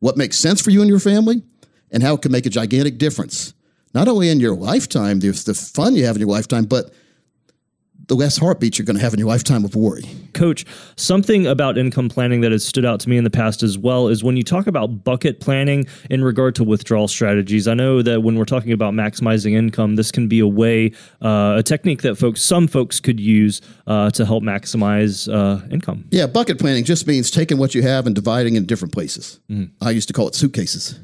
[0.00, 1.42] what makes sense for you and your family,
[1.90, 3.54] and how it can make a gigantic difference.
[3.94, 6.92] Not only in your lifetime, the fun you have in your lifetime, but
[8.08, 10.04] the less heartbeats you're going to have in your lifetime of worry.
[10.34, 10.64] Coach,
[10.96, 14.08] something about income planning that has stood out to me in the past as well
[14.08, 17.68] is when you talk about bucket planning in regard to withdrawal strategies.
[17.68, 20.92] I know that when we're talking about maximizing income, this can be a way,
[21.22, 26.06] uh, a technique that folks, some folks could use uh, to help maximize uh, income.
[26.10, 29.38] Yeah, bucket planning just means taking what you have and dividing it in different places.
[29.80, 30.98] I used to call it suitcases.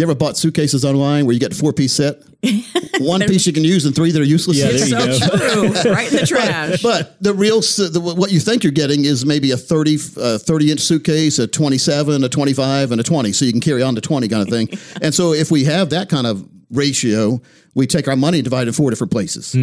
[0.00, 2.22] You ever bought suitcases online where you get a four piece set?
[3.00, 4.56] One piece you can use and three that are useless.
[4.56, 5.82] Yeah, there you so go.
[5.82, 5.92] true.
[5.92, 6.82] right in the trash.
[6.82, 10.72] But the real, the, what you think you're getting is maybe a 30, uh, 30
[10.72, 13.32] inch suitcase, a 27, a 25, and a 20.
[13.32, 14.70] So you can carry on to 20 kind of thing.
[15.02, 17.38] and so if we have that kind of ratio,
[17.74, 19.54] we take our money and divide it in four different places.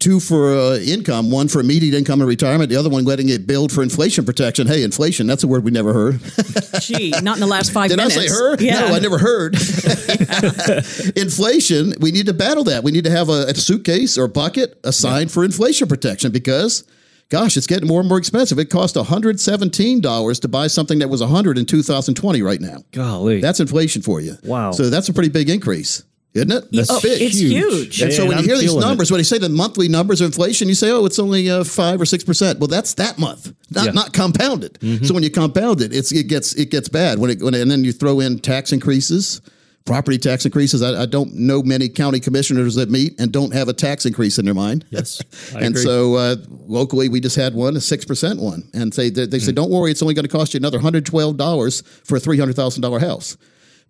[0.00, 3.46] Two for uh, income, one for immediate income and retirement, the other one letting it
[3.46, 4.66] build for inflation protection.
[4.66, 6.20] Hey, inflation, that's a word we never heard.
[6.80, 8.16] Gee, not in the last five Did minutes.
[8.16, 8.56] I say her?
[8.58, 8.80] Yeah.
[8.80, 9.56] No, I never heard.
[11.16, 12.82] inflation, we need to battle that.
[12.82, 16.82] We need to have a, a suitcase or bucket assigned for inflation protection because,
[17.28, 18.58] gosh, it's getting more and more expensive.
[18.58, 22.78] It cost $117 to buy something that was 100 in 2020 right now.
[22.92, 23.42] Golly.
[23.42, 24.36] That's inflation for you.
[24.44, 24.70] Wow.
[24.72, 26.04] So that's a pretty big increase.
[26.32, 26.64] Isn't it?
[26.70, 27.20] That's Oh, big.
[27.22, 28.00] it's huge.
[28.02, 28.86] And so Man, when you I'm hear these feeling it.
[28.86, 31.64] numbers, when they say the monthly numbers of inflation, you say, "Oh, it's only uh,
[31.64, 33.90] five or six percent." Well, that's that month, not Yeah.
[33.92, 34.78] not compounded.
[35.04, 37.18] So when you compound it, it's it gets it gets bad.
[37.18, 39.40] When it when and then you throw in tax increases,
[39.86, 40.82] property tax increases.
[40.82, 44.38] I, I don't know many county commissioners that meet and don't have a tax increase
[44.38, 44.84] in their mind.
[44.90, 45.20] Yes,
[45.56, 45.82] I and agree.
[45.82, 46.36] so uh,
[46.68, 49.44] locally, we just had one, a six percent one, and say they, they Hmm.
[49.46, 52.20] say, "Don't worry, it's only going to cost you another hundred twelve dollars for a
[52.20, 53.36] three hundred thousand dollar house."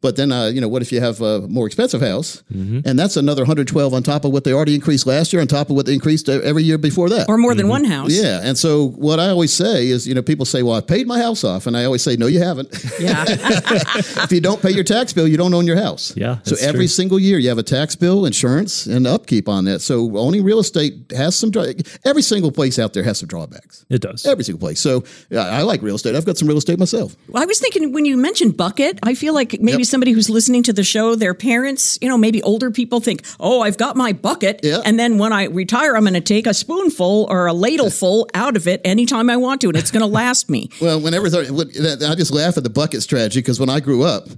[0.02, 2.80] But then, uh, you know, what if you have a more expensive house, Mm-hmm.
[2.88, 5.68] and that's another 112 on top of what they already increased last year, on top
[5.70, 7.28] of what they increased every year before that?
[7.28, 8.10] Or more than one house.
[8.10, 11.06] yeah, and so what I always say is, you know, people say, "Well, I paid
[11.06, 12.68] my house off," and I always say, "No, you haven't.
[12.98, 13.24] Yeah.
[14.24, 16.80] if you don't pay your tax bill, you don't own your house." Yeah, So every
[16.86, 16.88] true.
[16.88, 19.80] single year, you have a tax bill, insurance, and upkeep on that.
[19.80, 21.50] So owning real estate has some.
[21.50, 21.66] draw-
[22.04, 23.84] Every single place out there has some drawbacks.
[23.90, 24.24] It does.
[24.26, 24.80] Every single place.
[24.80, 26.14] So yeah, I like real estate.
[26.16, 27.16] I've got some real estate myself.
[27.28, 29.89] Well, I was thinking when you mentioned bucket, I feel like maybe Yep.
[29.90, 33.60] Somebody who's listening to the show, their parents, you know, maybe older people think, oh,
[33.60, 34.60] I've got my bucket.
[34.62, 34.80] Yeah.
[34.84, 38.56] And then when I retire, I'm going to take a spoonful or a ladleful out
[38.56, 40.70] of it anytime I want to, and it's going to last me.
[40.80, 44.28] Well, whenever uh, I just laugh at the bucket strategy because when I grew up,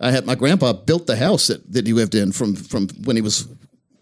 [0.00, 3.16] I had my grandpa built the house that, that he lived in from from when
[3.16, 3.48] he was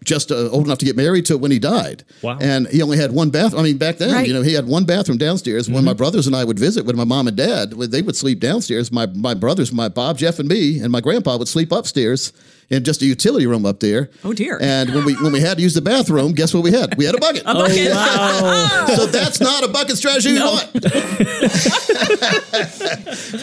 [0.07, 2.03] just uh, old enough to get married to when he died.
[2.23, 2.37] Wow.
[2.41, 3.59] And he only had one bathroom.
[3.59, 4.25] I mean, back then, Right.
[4.27, 5.69] you know, he had one bathroom downstairs.
[5.69, 8.39] When my brothers and I would visit with my mom and dad, they would sleep
[8.39, 8.91] downstairs.
[8.91, 12.31] My my brothers, my Bob, Jeff, and me, and my grandpa would sleep upstairs
[12.69, 14.09] in just a utility room up there.
[14.25, 14.57] Oh, dear.
[14.61, 16.97] And when we when we had to use the bathroom, guess what we had?
[16.97, 17.43] We had a bucket.
[17.43, 17.75] bucket.
[18.97, 20.73] so that's not a bucket strategy you want.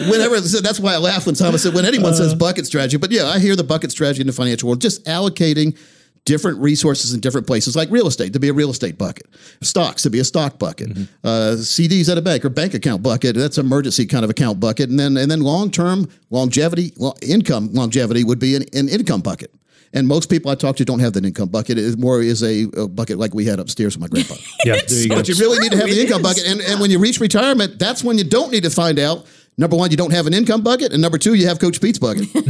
[0.09, 2.97] Whenever so that's why I laugh when Thomas said when anyone says bucket strategy.
[2.97, 4.81] But yeah, I hear the bucket strategy in the financial world.
[4.81, 5.77] Just allocating
[6.25, 9.27] different resources in different places, like real estate to be a real estate bucket,
[9.61, 10.91] stocks to be a stock bucket,
[11.23, 13.35] uh, CDs at a bank or bank account bucket.
[13.35, 17.69] That's emergency kind of account bucket, and then and then long term longevity, well, income
[17.73, 19.53] longevity would be an, an income bucket.
[19.95, 21.77] And most people I talk to don't have that income bucket.
[21.77, 24.35] It is more is a, a bucket like we had upstairs with my grandpa.
[24.65, 25.15] Yeah, there you go.
[25.15, 26.27] But you really need to have the income is.
[26.27, 26.47] bucket.
[26.47, 29.25] And, and when you reach retirement, that's when you don't need to find out.
[29.57, 30.91] Number one, you don't have an income bucket.
[30.91, 32.27] And number two, you have Coach Pete's bucket.
[32.33, 32.43] we'll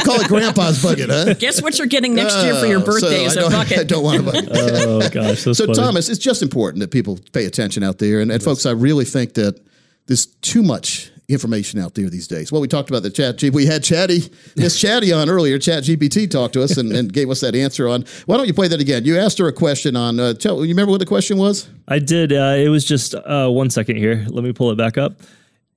[0.00, 1.34] call it Grandpa's bucket, huh?
[1.34, 3.78] Guess what you're getting next year for your Oh, birthday so is I a bucket.
[3.80, 4.48] I don't want a bucket.
[4.54, 5.74] Oh gosh, so, funny.
[5.74, 8.20] Thomas, it's just important that people pay attention out there.
[8.20, 9.60] And, and folks, I really think that
[10.06, 12.52] there's too much information out there these days.
[12.52, 13.38] Well, we talked about the chat.
[13.38, 15.58] G- We had Chatty, Miss Chatty on earlier.
[15.58, 18.04] Chat GPT talked to us and, and gave us that answer on.
[18.26, 19.04] Why don't you play that again?
[19.04, 20.20] You asked her a question on.
[20.20, 21.68] Uh, tell, you remember what the question was?
[21.88, 22.32] I did.
[22.32, 24.24] Uh, it was just uh, one second here.
[24.28, 25.20] Let me pull it back up.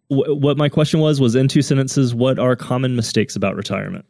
[0.10, 2.14] wh- what my question was was in two sentences.
[2.14, 4.06] What are common mistakes about retirement?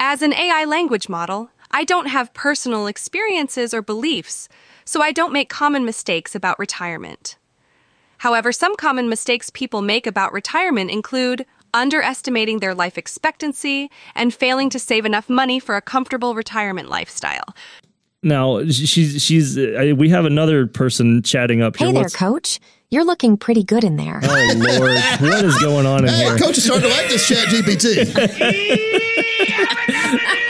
[0.00, 4.48] As an AI language model, I don't have personal experiences or beliefs,
[4.84, 7.36] so I don't make common mistakes about retirement.
[8.20, 14.68] However, some common mistakes people make about retirement include underestimating their life expectancy and failing
[14.70, 17.54] to save enough money for a comfortable retirement lifestyle.
[18.22, 21.86] Now she's she's uh, we have another person chatting up here.
[21.86, 22.60] Hey there, What's- coach.
[22.90, 24.20] You're looking pretty good in there.
[24.22, 26.36] Oh Lord, what is going on in Hey, here?
[26.36, 28.04] coach is starting to like this chat GPT.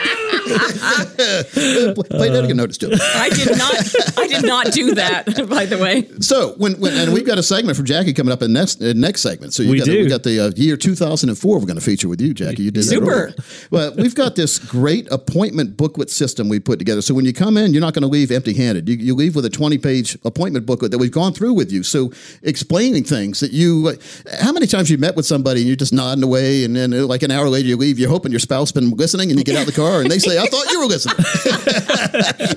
[2.11, 2.57] Play that again.
[2.57, 2.91] Notice too.
[2.93, 4.19] I did not.
[4.19, 5.27] I did not do that.
[5.49, 8.43] By the way, So when, when and we've got a segment from Jackie coming up
[8.43, 9.53] in next uh, next segment.
[9.55, 9.93] So you We got do.
[9.93, 11.59] The, we got the uh, year 2004.
[11.59, 12.63] We're going to feature with you, Jackie.
[12.65, 13.11] You did Super.
[13.11, 13.35] earlier.
[13.71, 17.03] Well, we've got this great appointment booklet system we put together.
[17.03, 18.89] So when you come in, you're not going to leave empty-handed.
[18.89, 21.83] You, you leave with a 20-page appointment booklet that we've gone through with you.
[21.83, 23.89] So explaining things that you.
[23.89, 26.93] Uh, how many times you met with somebody and you're just nodding away, and then
[26.93, 27.99] uh, like an hour later you leave.
[27.99, 30.19] You're hoping your spouse been listening, and you get out of the car and they
[30.19, 31.17] say, "I thought you were listening."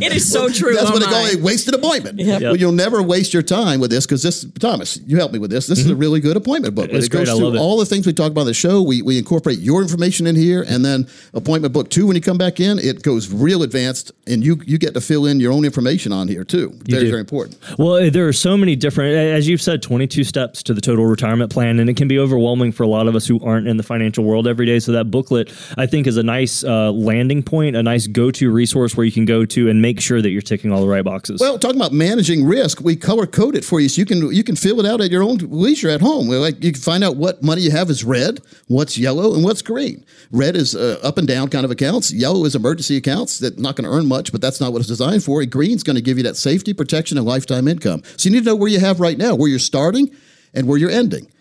[0.01, 0.73] it is so true.
[0.75, 2.19] That's what they call a wasted appointment.
[2.19, 2.41] Yep.
[2.41, 5.51] Well, you'll never waste your time with this because this, Thomas, you help me with
[5.51, 5.67] this.
[5.67, 6.87] This is a really good appointment book.
[6.87, 6.97] Mm-hmm.
[6.97, 7.33] It's it goes great.
[7.33, 7.59] I through love it.
[7.59, 8.81] all the things we talk about on the show.
[8.81, 12.07] We, we incorporate your information in here, and then appointment book two.
[12.07, 15.25] When you come back in, it goes real advanced, and you you get to fill
[15.25, 16.69] in your own information on here too.
[16.83, 17.09] Very do.
[17.09, 17.57] very important.
[17.77, 21.51] Well, there are so many different, as you've said, 22 steps to the total retirement
[21.51, 23.83] plan, and it can be overwhelming for a lot of us who aren't in the
[23.83, 24.79] financial world every day.
[24.79, 28.95] So that booklet, I think, is a nice uh, landing point, a nice go-to resource
[28.95, 31.39] where you can go to and make sure that you're ticking all the right boxes.
[31.39, 34.43] Well, talking about managing risk, we color code it for you, so you can you
[34.43, 36.27] can fill it out at your own leisure at home.
[36.27, 39.61] Like you can find out what money you have is red, what's yellow, and what's
[39.61, 40.05] green.
[40.31, 42.11] Red is uh, up and down kind of accounts.
[42.11, 44.87] Yellow is emergency accounts that not going to earn much, but that's not what it's
[44.87, 45.43] designed for.
[45.45, 48.03] Green's going to give you that safety, protection, and lifetime income.
[48.17, 50.09] So you need to know where you have right now, where you're starting,
[50.53, 51.31] and where you're ending,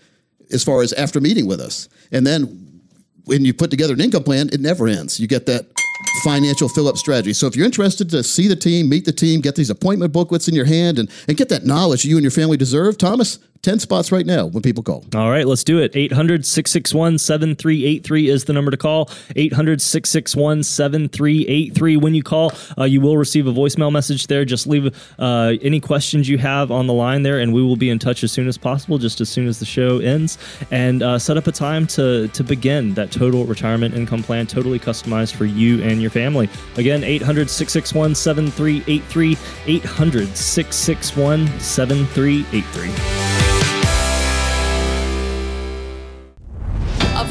[0.52, 2.58] as far as after meeting with us, and then
[3.24, 5.20] when you put together an income plan, it never ends.
[5.20, 5.66] You get that
[6.22, 7.32] financial fill up strategy.
[7.32, 10.48] So if you're interested to see the team, meet the team, get these appointment booklets
[10.48, 13.78] in your hand, and, and get that knowledge you and your family deserve, Thomas, 10
[13.78, 15.04] spots right now when people call.
[15.14, 15.94] All right, let's do it.
[15.94, 19.08] 800 661 7383 is the number to call.
[19.36, 21.96] 800 661 7383.
[21.96, 24.44] When you call, uh, you will receive a voicemail message there.
[24.44, 27.88] Just leave uh, any questions you have on the line there, and we will be
[27.88, 30.38] in touch as soon as possible, just as soon as the show ends,
[30.72, 34.80] and uh, set up a time to, to begin that total retirement income plan, totally
[34.80, 36.48] customized for you and your family.
[36.74, 39.36] Again, 800 661 7383.
[39.66, 43.31] 800 661 7383.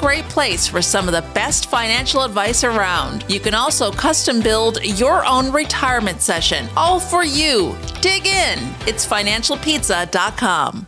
[0.00, 3.22] great place for some of the best financial advice around.
[3.28, 7.76] You can also custom build your own retirement session, all for you.
[8.00, 8.58] Dig in.
[8.86, 10.86] It's financialpizza.com.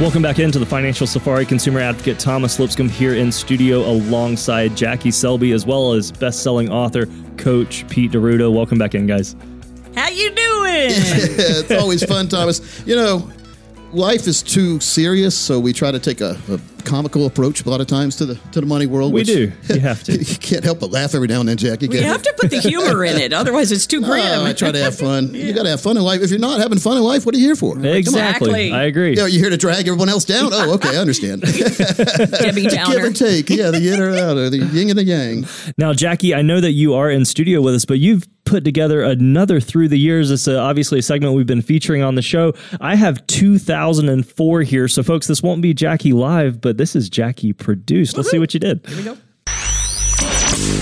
[0.00, 1.46] Welcome back into the Financial Safari.
[1.46, 7.06] Consumer advocate Thomas Lipscomb here in studio alongside Jackie Selby, as well as best-selling author
[7.36, 8.52] Coach Pete D'Arruda.
[8.52, 9.36] Welcome back in, guys.
[9.94, 10.90] How you doing?
[10.90, 12.84] it's always fun, Thomas.
[12.86, 13.32] You know,
[13.92, 17.80] life is too serious, so we try to take a, a comical approach a lot
[17.80, 19.12] of times to the to the money world.
[19.12, 19.52] We do.
[19.68, 20.12] You have to.
[20.16, 21.86] you can't help but laugh every now and then, Jackie.
[21.86, 24.42] You We can't- have to put the humor in it, otherwise it's too grim.
[24.44, 25.34] I try to have fun.
[25.48, 26.20] You got to have fun in life.
[26.22, 27.74] If you're not having fun in life, what are you here for?
[27.78, 27.98] Exactly.
[27.98, 28.72] Exactly.
[28.72, 29.10] I agree.
[29.10, 30.50] You know, you're here to drag everyone else down.
[30.52, 31.42] Oh, okay, I understand.
[31.42, 33.06] Debbie Give Downer.
[33.06, 33.48] and take.
[33.50, 35.46] Yeah, the yin or out, or the yin and the yang.
[35.76, 39.02] Now, Jackie, I know that you are in studio with us, but you've put together
[39.02, 40.30] another through the years.
[40.30, 42.54] It's uh obviously a segment we've been featuring on the show.
[42.80, 44.88] I have 2004 here.
[44.88, 48.16] So, folks, this won't be Jackie live, but this is Jackie produced.
[48.16, 48.86] Let's see what you did.
[48.86, 49.16] Here we go.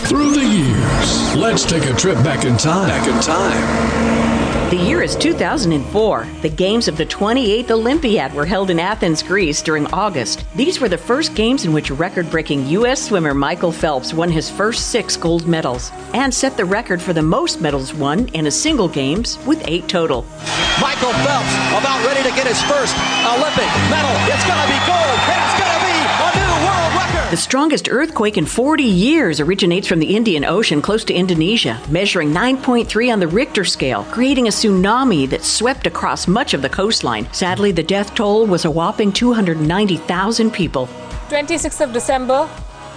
[0.08, 2.88] Through the years, let's take a trip back in time.
[2.88, 4.45] Back in time.
[4.70, 6.26] The year is 2004.
[6.42, 10.44] The games of the 28th Olympiad were held in Athens, Greece during August.
[10.56, 13.06] These were the first games in which record breaking U.S.
[13.06, 17.22] swimmer Michael Phelps won his first six gold medals and set the record for the
[17.22, 20.22] most medals won in a single games with eight total.
[20.80, 24.10] Michael Phelps about ready to get his first Olympic medal.
[24.26, 25.65] It's going to be gold, it's going
[27.28, 32.32] The strongest earthquake in 40 years originates from the Indian Ocean close to Indonesia, measuring
[32.32, 37.26] 9.3 on the Richter scale, creating a tsunami that swept across much of the coastline.
[37.32, 40.88] Sadly, the death toll was a whopping 290,000 people.
[41.28, 42.48] 26th of December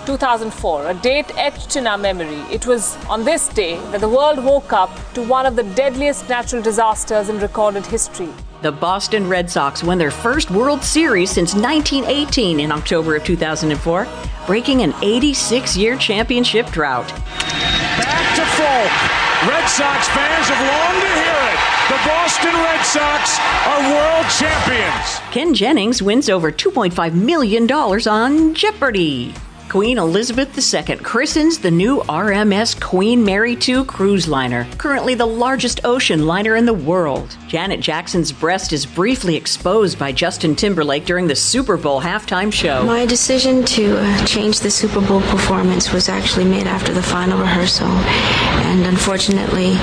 [0.10, 2.42] 2004, a date etched in our memory.
[2.52, 6.28] It was on this day that the world woke up to one of the deadliest
[6.28, 8.30] natural disasters in recorded history.
[8.64, 14.08] The Boston Red Sox won their first World Series since 1918 in October of 2004,
[14.48, 17.08] breaking an 86 year championship drought.
[17.08, 19.48] Back to Foulke.
[19.48, 21.60] Red Sox fans have longed to hear it.
[21.94, 23.38] The Boston Red Sox
[23.70, 25.20] are world champions.
[25.32, 29.36] Ken Jennings wins over $2.5 million on Jeopardy!
[29.70, 35.82] Queen Elizabeth II christens the new RMS Queen Mary II cruise liner, currently the largest
[35.84, 37.38] ocean liner in the world.
[37.48, 42.84] Janet Jackson's breast is briefly exposed by Justin Timberlake during the Super Bowl halftime show.
[42.84, 47.40] My decision to uh, change the Super Bowl performance was actually made after the final
[47.40, 49.74] rehearsal, and unfortunately,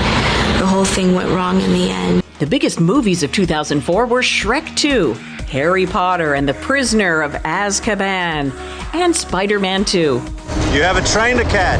[0.59, 2.23] the whole thing went wrong in the end.
[2.39, 5.15] The biggest movies of 2004 were Shrek 2,
[5.49, 8.51] Harry Potter and the Prisoner of Azkaban,
[8.93, 10.21] and Spider Man 2.
[10.73, 11.79] You have a train to catch.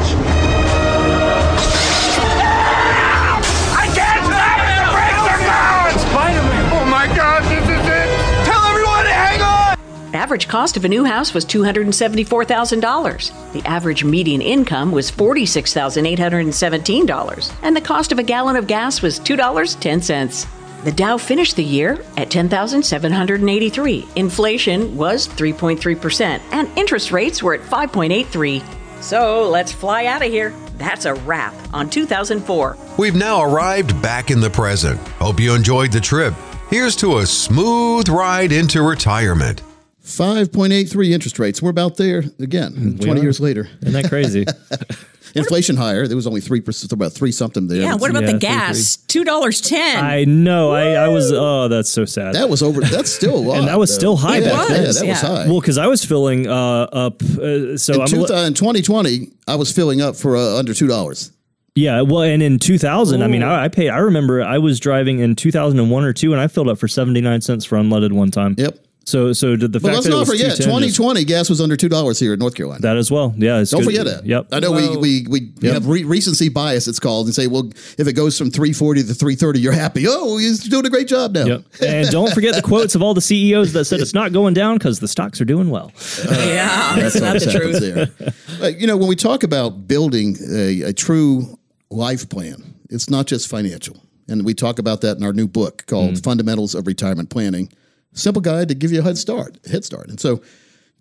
[3.76, 4.80] I can't stop it!
[4.80, 5.92] The brakes are gone!
[6.10, 6.72] Spider-Man!
[6.72, 8.08] Oh my god, this is it!
[8.46, 9.76] Tell everyone to hang on!
[10.14, 13.52] Average cost of a new house was $274,000.
[13.52, 17.54] The average median income was $46,817.
[17.62, 20.46] And the cost of a gallon of gas was $2.10.
[20.84, 24.08] The Dow finished the year at 10,783.
[24.14, 28.62] Inflation was 3.3%, and interest rates were at 5.83.
[29.02, 30.54] So let's fly out of here.
[30.76, 32.76] That's a wrap on 2004.
[32.96, 35.00] We've now arrived back in the present.
[35.18, 36.34] Hope you enjoyed the trip.
[36.70, 39.62] Here's to a smooth ride into retirement.
[40.08, 41.60] 5.83 interest rates.
[41.62, 43.22] We're about there again, 20 are.
[43.22, 43.68] years later.
[43.82, 44.46] Isn't that crazy?
[45.34, 46.06] Inflation higher.
[46.06, 47.82] There was only 3%, about 3 something there.
[47.82, 48.96] Yeah, what about Yeah, the gas?
[48.96, 50.02] Two dollars ten.
[50.02, 50.72] I know.
[50.72, 51.30] I, I was.
[51.30, 52.34] Oh, that's so sad.
[52.34, 52.80] That was over.
[52.80, 53.58] That's still a lot.
[53.58, 53.98] and that was though.
[53.98, 54.94] still high Yeah, back yeah, then.
[54.94, 55.46] that was high.
[55.46, 57.22] Well, because I was filling uh, up.
[57.22, 58.06] Uh, so in, I'm.
[58.06, 61.30] two, li- in 2020, I was filling up for uh, under $2.
[61.74, 63.42] Yeah, well, and in 2000, I mean.
[63.42, 63.90] I, I paid.
[63.90, 67.42] I remember I was driving in 2001 or two, and I filled up for 79
[67.42, 68.54] cents for unleaded one time.
[68.56, 68.78] Yep.
[69.08, 71.24] So, so did the But fact let's that it not was forget, 210 just- 2020
[71.24, 72.80] gas was under $2 here in North Carolina.
[72.82, 73.34] that as well.
[73.38, 73.86] Yeah, it's Don't good.
[73.96, 74.26] forget that.
[74.26, 74.48] Yep.
[74.52, 76.86] I know we we we, we have re- recency bias.
[76.88, 79.72] It's called, and say, well, if it goes from three forty to three thirty, you're
[79.72, 80.04] happy.
[80.06, 81.46] Oh, he's doing a great job now.
[81.46, 81.62] Yep.
[81.82, 84.76] And don't forget the quotes of all the CEOs that said it's not going down
[84.76, 85.90] because the stocks are doing well.
[86.30, 88.18] yeah, That's that's not always the truth.
[88.18, 88.34] there.
[88.62, 91.58] Uh, you know, when we talk about building a, a true
[91.90, 93.96] life plan, it's not just financial.
[94.28, 96.22] And we talk about that in our new book called Mm.
[96.24, 97.70] Fundamentals of Retirement Planning.
[98.18, 99.58] Simple guide to give you a head start.
[99.70, 100.08] Head start.
[100.08, 100.42] And so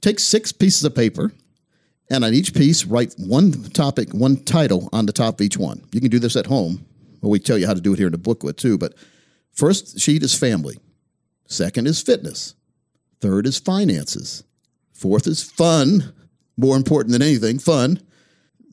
[0.01, 1.31] take six pieces of paper
[2.09, 5.83] and on each piece write one topic, one title on the top of each one.
[5.91, 6.85] You can do this at home,
[7.21, 8.77] we tell you how to do it here in the booklet too.
[8.77, 8.93] But
[9.51, 10.77] first sheet is family.
[11.47, 12.55] Second is fitness.
[13.19, 14.43] Third is finances.
[14.93, 16.13] Fourth is fun,
[16.55, 17.99] more important than anything, fun.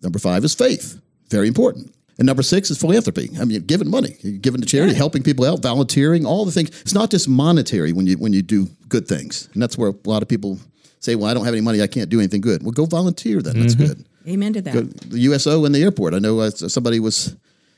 [0.03, 1.95] Number five is faith, very important.
[2.19, 3.31] And number six is philanthropy.
[3.41, 6.69] I mean, giving money, giving to charity, helping people out, volunteering, all the things.
[6.83, 9.95] It's not just monetary when you when you do good things, and that's where a
[10.05, 10.59] lot of people
[11.01, 13.43] say, "Well, I don't have any money, I can't do anything good." Well, go volunteer
[13.43, 13.59] then.
[13.59, 14.05] That's good.
[14.29, 14.75] Amen to that.
[14.75, 16.15] Go, the USO and the airport.
[16.15, 17.37] I know uh, somebody was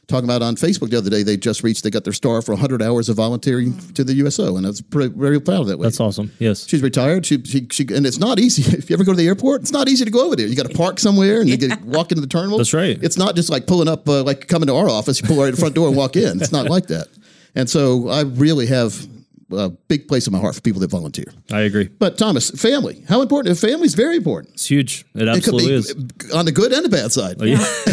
[0.09, 1.23] talking about on Facebook the other day.
[1.23, 4.57] They just reached, they got their star for 100 hours of volunteering to the USO,
[4.57, 5.79] and I was pretty, very proud of that.
[5.79, 5.87] Way.
[5.87, 6.31] That's awesome.
[6.39, 6.67] Yes.
[6.67, 7.27] She's retired.
[7.27, 8.77] She, she, she, and it's not easy.
[8.77, 10.47] If you ever go to the airport, it's not easy to go over there.
[10.47, 12.59] You got to park somewhere and you get walk into the terminal.
[12.59, 13.03] That's right.
[13.03, 15.21] It's not just like pulling up, uh, like coming to our office.
[15.21, 16.41] You pull right at the front door and walk in.
[16.41, 17.09] It's not like that.
[17.55, 19.07] And so I really have
[19.53, 21.27] a big place in my heart for people that volunteer.
[21.53, 21.89] I agree.
[21.89, 23.57] But Thomas, family, how important?
[23.59, 24.55] Family is very important.
[24.55, 25.05] It's huge.
[25.15, 26.33] It It could absolutely be is.
[26.35, 27.37] on the good and the bad side.
[27.41, 27.59] Oh, yeah.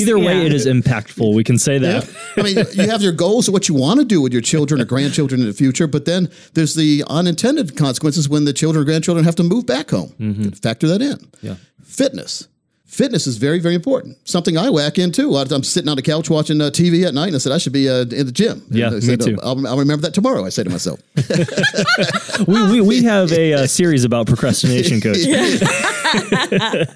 [0.00, 1.34] Either way, it is impactful.
[1.34, 2.08] We can say that.
[2.36, 4.80] I mean, you have your goals of what you want to do with your children
[4.80, 8.84] or grandchildren in the future, but then there's the unintended consequences when the children or
[8.84, 10.14] grandchildren have to move back home.
[10.20, 10.50] Mm-hmm.
[10.50, 11.18] Factor that in.
[11.42, 11.56] Yeah.
[11.82, 12.46] Fitness.
[12.86, 14.16] Fitness is very, very important.
[14.28, 15.26] Something I whack into.
[15.26, 17.34] A lot of times I'm sitting on the couch watching uh, TV at night and
[17.34, 18.62] I said, I should be uh, in the gym.
[18.70, 19.38] Yeah, me said, too.
[19.42, 21.00] I'll, I'll remember that tomorrow, I say to myself.
[22.46, 25.16] we, we, we have a, uh series about procrastination, coach.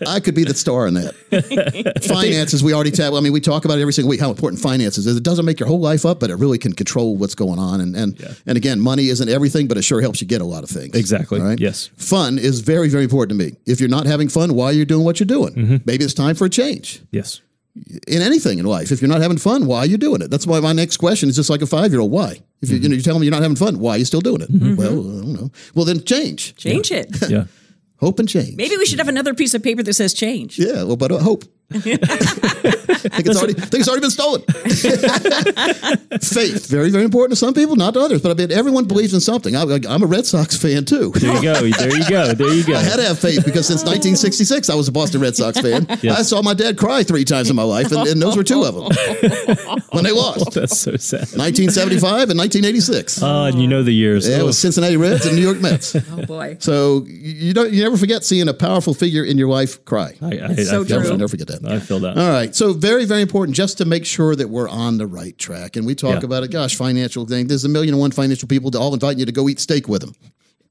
[0.07, 1.15] I could be the star in that.
[2.05, 3.15] finances, we already tab.
[3.15, 5.17] I mean, we talk about it every single week how important finances is.
[5.17, 7.81] It doesn't make your whole life up, but it really can control what's going on.
[7.81, 10.63] And and and again, money isn't everything, but it sure helps you get a lot
[10.63, 10.95] of things.
[10.95, 11.41] Exactly.
[11.41, 11.59] Right?
[11.59, 11.91] Yes.
[11.97, 13.57] Fun is very, very important to me.
[13.67, 15.55] If you're not having fun, why are you doing what you're doing?
[15.55, 15.77] Mm-hmm.
[15.89, 17.03] Maybe it's time for a change.
[17.11, 17.41] Yes.
[18.15, 20.31] In anything in life, if you're not having fun, why are you doing it?
[20.31, 22.11] That's why my next question is just like a five year old.
[22.11, 22.33] Why?
[22.61, 22.83] If you, Mm-hmm.
[22.83, 24.51] you know, you tell me you're not having fun, why are you still doing it?
[24.51, 25.51] Well, I don't know.
[25.75, 26.55] Well, then change.
[26.57, 27.09] Change it.
[27.31, 27.45] Yeah.
[28.01, 28.57] Hope and change.
[28.57, 30.57] Maybe we should have another piece of paper that says change.
[30.59, 31.45] Yeah, well, but uh, hope.
[31.71, 34.41] I think it's already, I think it's already been stolen.
[36.23, 38.23] Faith, very, very important to some people, not to others.
[38.23, 39.55] But I mean, everyone believes in something.
[39.55, 41.11] I, am a Red Sox fan too.
[41.11, 41.55] There you go.
[41.69, 42.33] There you go.
[42.33, 42.75] There you go.
[42.75, 45.87] I had to have faith because since 1966, I was a Boston Red Sox fan.
[46.01, 46.19] Yes.
[46.19, 48.63] I saw my dad cry three times in my life, and, and those were two
[48.63, 48.85] of them
[49.91, 50.53] when they lost.
[50.53, 51.27] That's so sad.
[51.37, 53.21] 1975 and 1986.
[53.21, 54.29] Oh, and you know the years.
[54.29, 55.97] Yeah, it was Cincinnati Reds and New York Mets.
[55.97, 56.57] oh boy.
[56.61, 60.15] So you don't, you never forget seeing a powerful figure in your life cry.
[60.23, 60.99] I, I, so I true.
[60.99, 61.58] I'll never forget that.
[61.65, 62.17] I feel that.
[62.19, 62.55] All right.
[62.55, 65.77] So very, very important just to make sure that we're on the right track.
[65.77, 66.27] And we talk Yeah.
[66.27, 67.47] about it, gosh, financial thing.
[67.49, 70.01] There's a million and one financial people all inviting you to go eat steak with
[70.03, 70.15] them.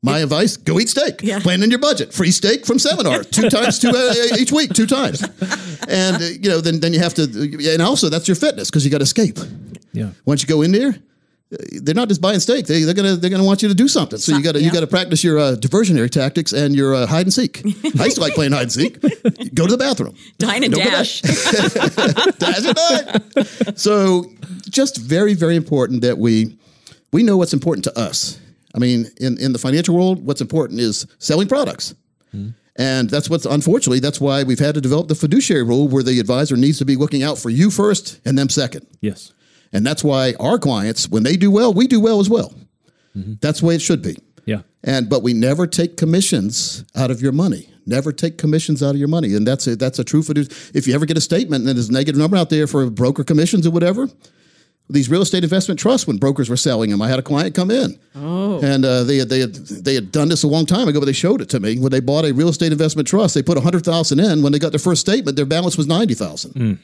[0.04, 1.22] My advice, go eat steak.
[1.24, 1.40] Yeah.
[1.40, 2.14] Plan in your budget.
[2.14, 3.24] Free steak from Seminar.
[3.24, 5.24] Two times, two uh, each week, two times.
[5.88, 7.24] And, uh, you know, then, then you have to,
[7.74, 9.40] and also that's your fitness because you got to escape.
[9.94, 10.12] Yeah.
[10.26, 10.94] Once you go in there, uh,
[11.50, 12.66] they're not just buying steak.
[12.66, 14.20] They, they're gonna they're gonna want you to do something.
[14.20, 17.06] So you got to you got to practice your uh, diversionary tactics and your uh,
[17.08, 17.62] hide and seek.
[17.66, 19.02] I used to like playing hide and seek.
[19.54, 20.16] Go to the bathroom.
[20.40, 21.22] Dine and Don't dash.
[21.22, 23.78] Dash and dine.
[23.78, 24.26] So
[24.70, 26.58] just very very important that we
[27.14, 28.40] we know what's important to us.
[28.76, 31.96] I mean, in in the financial world, what's important is selling products.
[32.80, 36.20] And that's what's unfortunately that's why we've had to develop the fiduciary rule where the
[36.20, 38.86] advisor needs to be looking out for you first and them second.
[39.02, 39.34] Yes.
[39.74, 42.54] And that's why our clients, when they do well, we do well as well.
[43.42, 44.16] That's the way it should be.
[44.46, 44.62] Yeah.
[44.84, 47.70] And but we never take commissions out of your money.
[47.88, 50.56] Never take commissions out of your money, and that's a that's a true fiduciary.
[50.74, 53.24] If you ever get a statement and there's a negative number out there for broker
[53.24, 54.08] commissions or whatever,
[54.90, 57.72] these real estate investment trusts, when brokers were selling them, I had a client come
[57.72, 58.60] in, Oh.
[58.62, 61.06] and uh, they had, they had they had done this a long time ago, but
[61.06, 63.34] they showed it to me when they bought a real estate investment trust.
[63.36, 64.44] They put a hundred thousand in.
[64.44, 66.80] When they got their first statement, their balance was ninety thousand.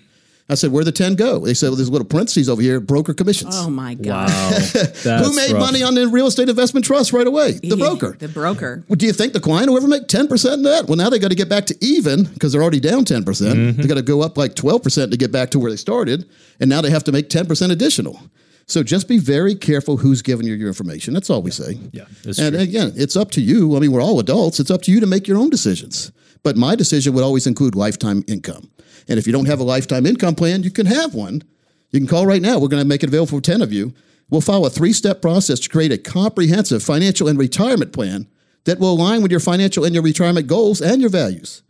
[0.49, 3.13] I said, "Where'd the ten go?" They said, "Well, there's little parentheses over here, broker
[3.13, 4.29] commissions." Oh my God.
[4.29, 4.49] Wow.
[5.23, 5.59] Who made rough.
[5.61, 7.53] money on the real estate investment trust right away?
[7.53, 8.17] The broker.
[8.19, 8.83] The broker.
[8.87, 10.85] Well, do you think the client will ever make 10% of that?
[10.87, 13.25] Well, now they got to get back to even because they're already down 10%.
[13.25, 13.81] percent Mm-hmm.
[13.81, 16.29] They got to go up like 12% to get back to where they started.
[16.59, 18.19] And now they have to make 10% additional.
[18.65, 21.13] So just be very careful who's giving you your information.
[21.13, 21.77] That's all we say.
[21.91, 22.57] Yeah, and true.
[22.57, 23.75] again, it's up to you.
[23.75, 24.59] I mean, we're all adults.
[24.59, 26.11] It's up to you to make your own decisions.
[26.43, 28.69] But my decision would always include lifetime income.
[29.07, 31.43] And if you don't have a lifetime income plan, you can have one.
[31.91, 32.59] You can call right now.
[32.59, 33.93] We're going to make it available for 10 of you.
[34.29, 38.27] We'll follow a three step process to create a comprehensive financial and retirement plan
[38.65, 41.61] that will align with your financial and your retirement goals and your values.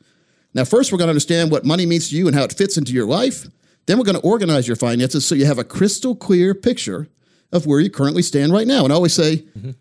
[0.53, 2.77] Now, first, we're going to understand what money means to you and how it fits
[2.77, 3.47] into your life.
[3.85, 7.07] Then, we're going to organize your finances so you have a crystal clear picture
[7.51, 8.83] of where you currently stand right now.
[8.83, 9.71] And I always say, mm-hmm.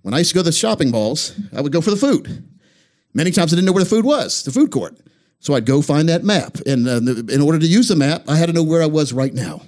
[0.00, 2.48] when I used to go to the shopping malls, I would go for the food.
[3.14, 4.98] Many times I didn't know where the food was, the food court.
[5.42, 6.58] So I'd go find that map.
[6.66, 6.98] And uh,
[7.32, 9.60] in order to use the map, I had to know where I was right now.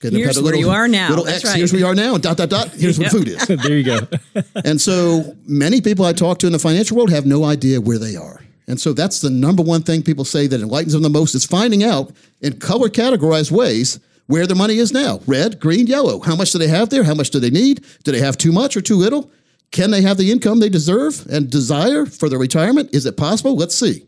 [0.00, 1.08] Couldn't Here's had a where you are now.
[1.08, 1.56] Little That's X, right.
[1.56, 3.46] here's where you are now, and dot, dot, dot, here's where the food is.
[3.62, 4.00] there you go.
[4.64, 7.98] And so many people I talk to in the financial world have no idea where
[7.98, 8.42] they are.
[8.68, 11.46] And so that's the number one thing people say that enlightens them the most is
[11.46, 15.20] finding out in color categorized ways where their money is now.
[15.26, 16.20] Red, green, yellow.
[16.20, 17.02] How much do they have there?
[17.02, 17.84] How much do they need?
[18.04, 19.30] Do they have too much or too little?
[19.70, 22.90] Can they have the income they deserve and desire for their retirement?
[22.94, 23.56] Is it possible?
[23.56, 24.06] Let's see.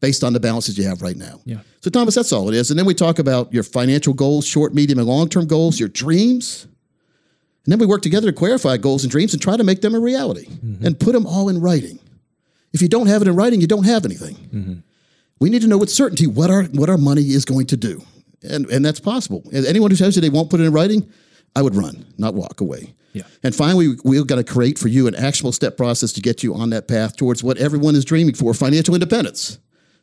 [0.00, 1.40] Based on the balances you have right now.
[1.46, 1.60] Yeah.
[1.80, 2.70] So Thomas, that's all it is.
[2.70, 6.66] And then we talk about your financial goals, short, medium, and long-term goals, your dreams.
[7.64, 9.94] And then we work together to clarify goals and dreams and try to make them
[9.94, 10.84] a reality mm-hmm.
[10.84, 11.98] and put them all in writing.
[12.72, 14.34] If you don't have it in writing, you don't have anything.
[14.34, 14.74] Mm-hmm.
[15.40, 18.02] We need to know with certainty what our what our money is going to do.
[18.42, 19.42] And and that's possible.
[19.52, 21.10] And anyone who tells you they won't put it in writing,
[21.54, 22.94] I would run, not walk away.
[23.14, 23.22] Yeah.
[23.42, 26.42] And finally, we- we've got to create for you an actionable step process to get
[26.42, 29.58] you on that path towards what everyone is dreaming for, financial independence.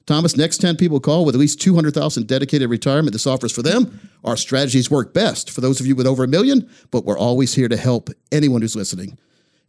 [0.05, 4.09] Thomas, next 10 people call with at least 200,000 dedicated retirement this offers for them.
[4.23, 7.53] Our strategies work best for those of you with over a million, but we're always
[7.53, 9.17] here to help anyone who's listening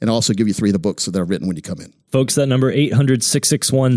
[0.01, 1.93] and also give you three of the books that are written when you come in.
[2.11, 3.97] Folks, that number 800 661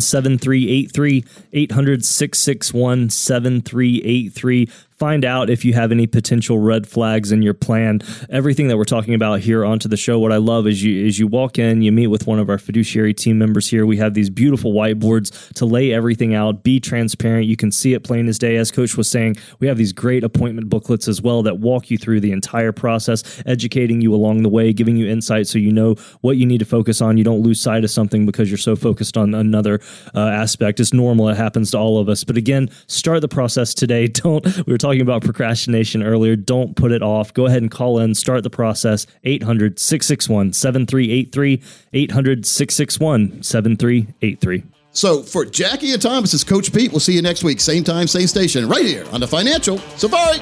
[4.98, 4.98] 7383.
[4.98, 4.98] 800 661 7383.
[4.98, 8.02] Find out if you have any potential red flags in your plan.
[8.32, 10.18] Everything that we're talking about here onto the show.
[10.18, 12.58] What I love is you is you walk in, you meet with one of our
[12.58, 13.86] fiduciary team members here.
[13.86, 17.46] We have these beautiful whiteboards to lay everything out, be transparent.
[17.46, 18.56] You can see it plain as day.
[18.56, 21.98] As Coach was saying, we have these great appointment booklets as well that walk you
[21.98, 25.94] through the entire process, educating you along the way, giving you insight so you know
[26.22, 27.18] what you need to focus on.
[27.18, 29.80] You don't lose sight of something because you're so focused on another
[30.16, 30.80] uh, aspect.
[30.80, 31.30] It's normal.
[31.30, 32.24] It happens to all of us.
[32.24, 34.08] But again, start the process today.
[34.18, 36.36] Don't, we were talking about procrastination earlier.
[36.36, 37.34] Don't put it off.
[37.34, 39.06] Go ahead and call in, start the process.
[39.24, 41.62] 800 661 7383.
[41.94, 44.64] 800 661 7383.
[44.92, 46.92] So for Jackie and Thomas, it's Coach Pete.
[46.92, 50.40] We'll see you next week, same time, same station, right here on the Financial Safari.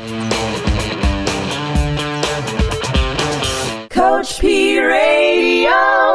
[3.89, 6.14] Coach P Radio.